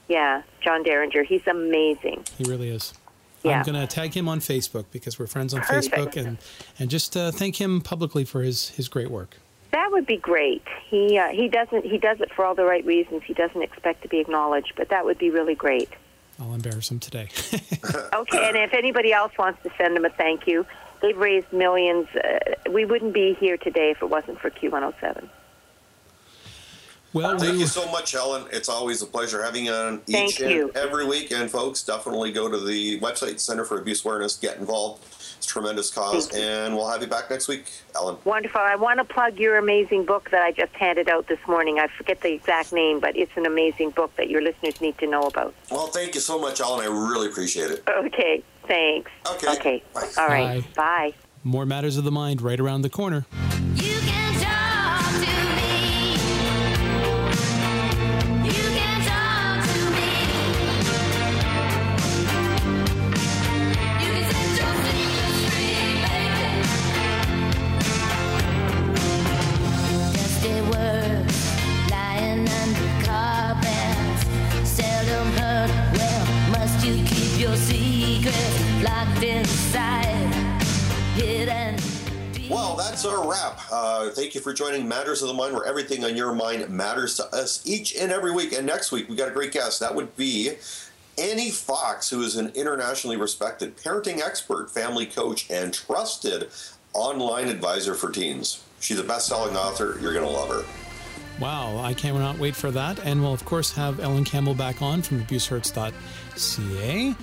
[0.09, 1.23] Yeah, John Derringer.
[1.23, 2.25] He's amazing.
[2.37, 2.93] He really is.
[3.41, 3.59] Yeah.
[3.59, 5.95] I'm going to tag him on Facebook because we're friends on Perfect.
[5.95, 6.37] Facebook and,
[6.77, 9.37] and just uh, thank him publicly for his, his great work.
[9.71, 10.63] That would be great.
[10.89, 13.21] He uh, he doesn't he does it for all the right reasons.
[13.23, 15.89] He doesn't expect to be acknowledged, but that would be really great.
[16.37, 17.29] I'll embarrass him today.
[18.13, 20.65] Okay, and if anybody else wants to send him a thank you,
[21.01, 22.07] they've raised millions.
[22.15, 22.39] Uh,
[22.71, 25.29] we wouldn't be here today if it wasn't for Q107.
[27.13, 28.45] well, Thank we, you so much, Ellen.
[28.51, 30.67] It's always a pleasure having you on Thank each you.
[30.67, 31.31] and every week.
[31.31, 35.05] And folks, definitely go to the website Center for Abuse Awareness, get involved.
[35.37, 38.17] It's a tremendous cause, and we'll have you back next week, Ellen.
[38.25, 38.59] Wonderful.
[38.59, 41.79] I want to plug your amazing book that I just handed out this morning.
[41.79, 45.07] I forget the exact name, but it's an amazing book that your listeners need to
[45.07, 45.55] know about.
[45.71, 46.81] Well, thank you so much, Ellen.
[46.81, 47.83] I really appreciate it.
[47.87, 49.11] Okay, thanks.
[49.27, 49.51] Okay.
[49.53, 49.83] Okay.
[49.93, 50.09] Bye.
[50.17, 50.75] All right.
[50.75, 51.13] Bye.
[51.43, 53.25] more matters of the mind right around the corner.
[84.09, 87.25] Thank you for joining Matters of the Mind, where everything on your mind matters to
[87.35, 88.53] us each and every week.
[88.53, 89.79] And next week, we got a great guest.
[89.79, 90.51] That would be
[91.17, 96.49] Annie Fox, who is an internationally respected parenting expert, family coach, and trusted
[96.93, 98.63] online advisor for teens.
[98.79, 99.97] She's a best selling author.
[100.01, 100.63] You're going to love her.
[101.39, 102.99] Wow, I cannot wait for that.
[103.05, 107.15] And we'll, of course, have Ellen Campbell back on from abusehurts.ca.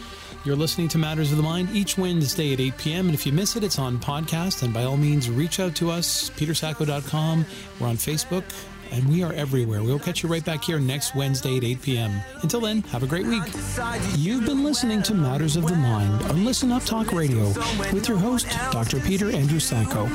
[0.46, 3.06] You're listening to Matters of the Mind each Wednesday at 8 p.m.
[3.06, 4.62] And if you miss it, it's on podcast.
[4.62, 7.44] And by all means, reach out to us, petersacco.com.
[7.80, 8.44] We're on Facebook,
[8.92, 9.82] and we are everywhere.
[9.82, 12.20] We'll catch you right back here next Wednesday at 8 p.m.
[12.42, 13.42] Until then, have a great week.
[14.16, 17.48] You've been listening to Matters of the Mind on Listen Up Talk Radio
[17.92, 19.00] with your host, Dr.
[19.00, 20.08] Peter Andrew Sacco.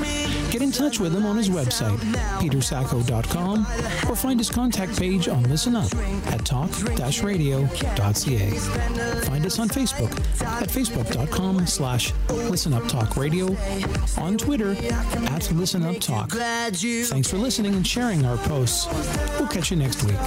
[0.51, 1.97] Get in touch with him on his website,
[2.39, 3.65] petersacco.com,
[4.09, 5.93] or find his contact page on Listen Up
[6.27, 7.69] at talk-radio.ca.
[9.21, 10.11] Find us on Facebook
[10.41, 13.55] at facebook.com slash Listen Up Talk Radio,
[14.17, 16.31] on Twitter at Listen Up Talk.
[16.31, 20.17] Thanks for listening and sharing our We'll catch you next week.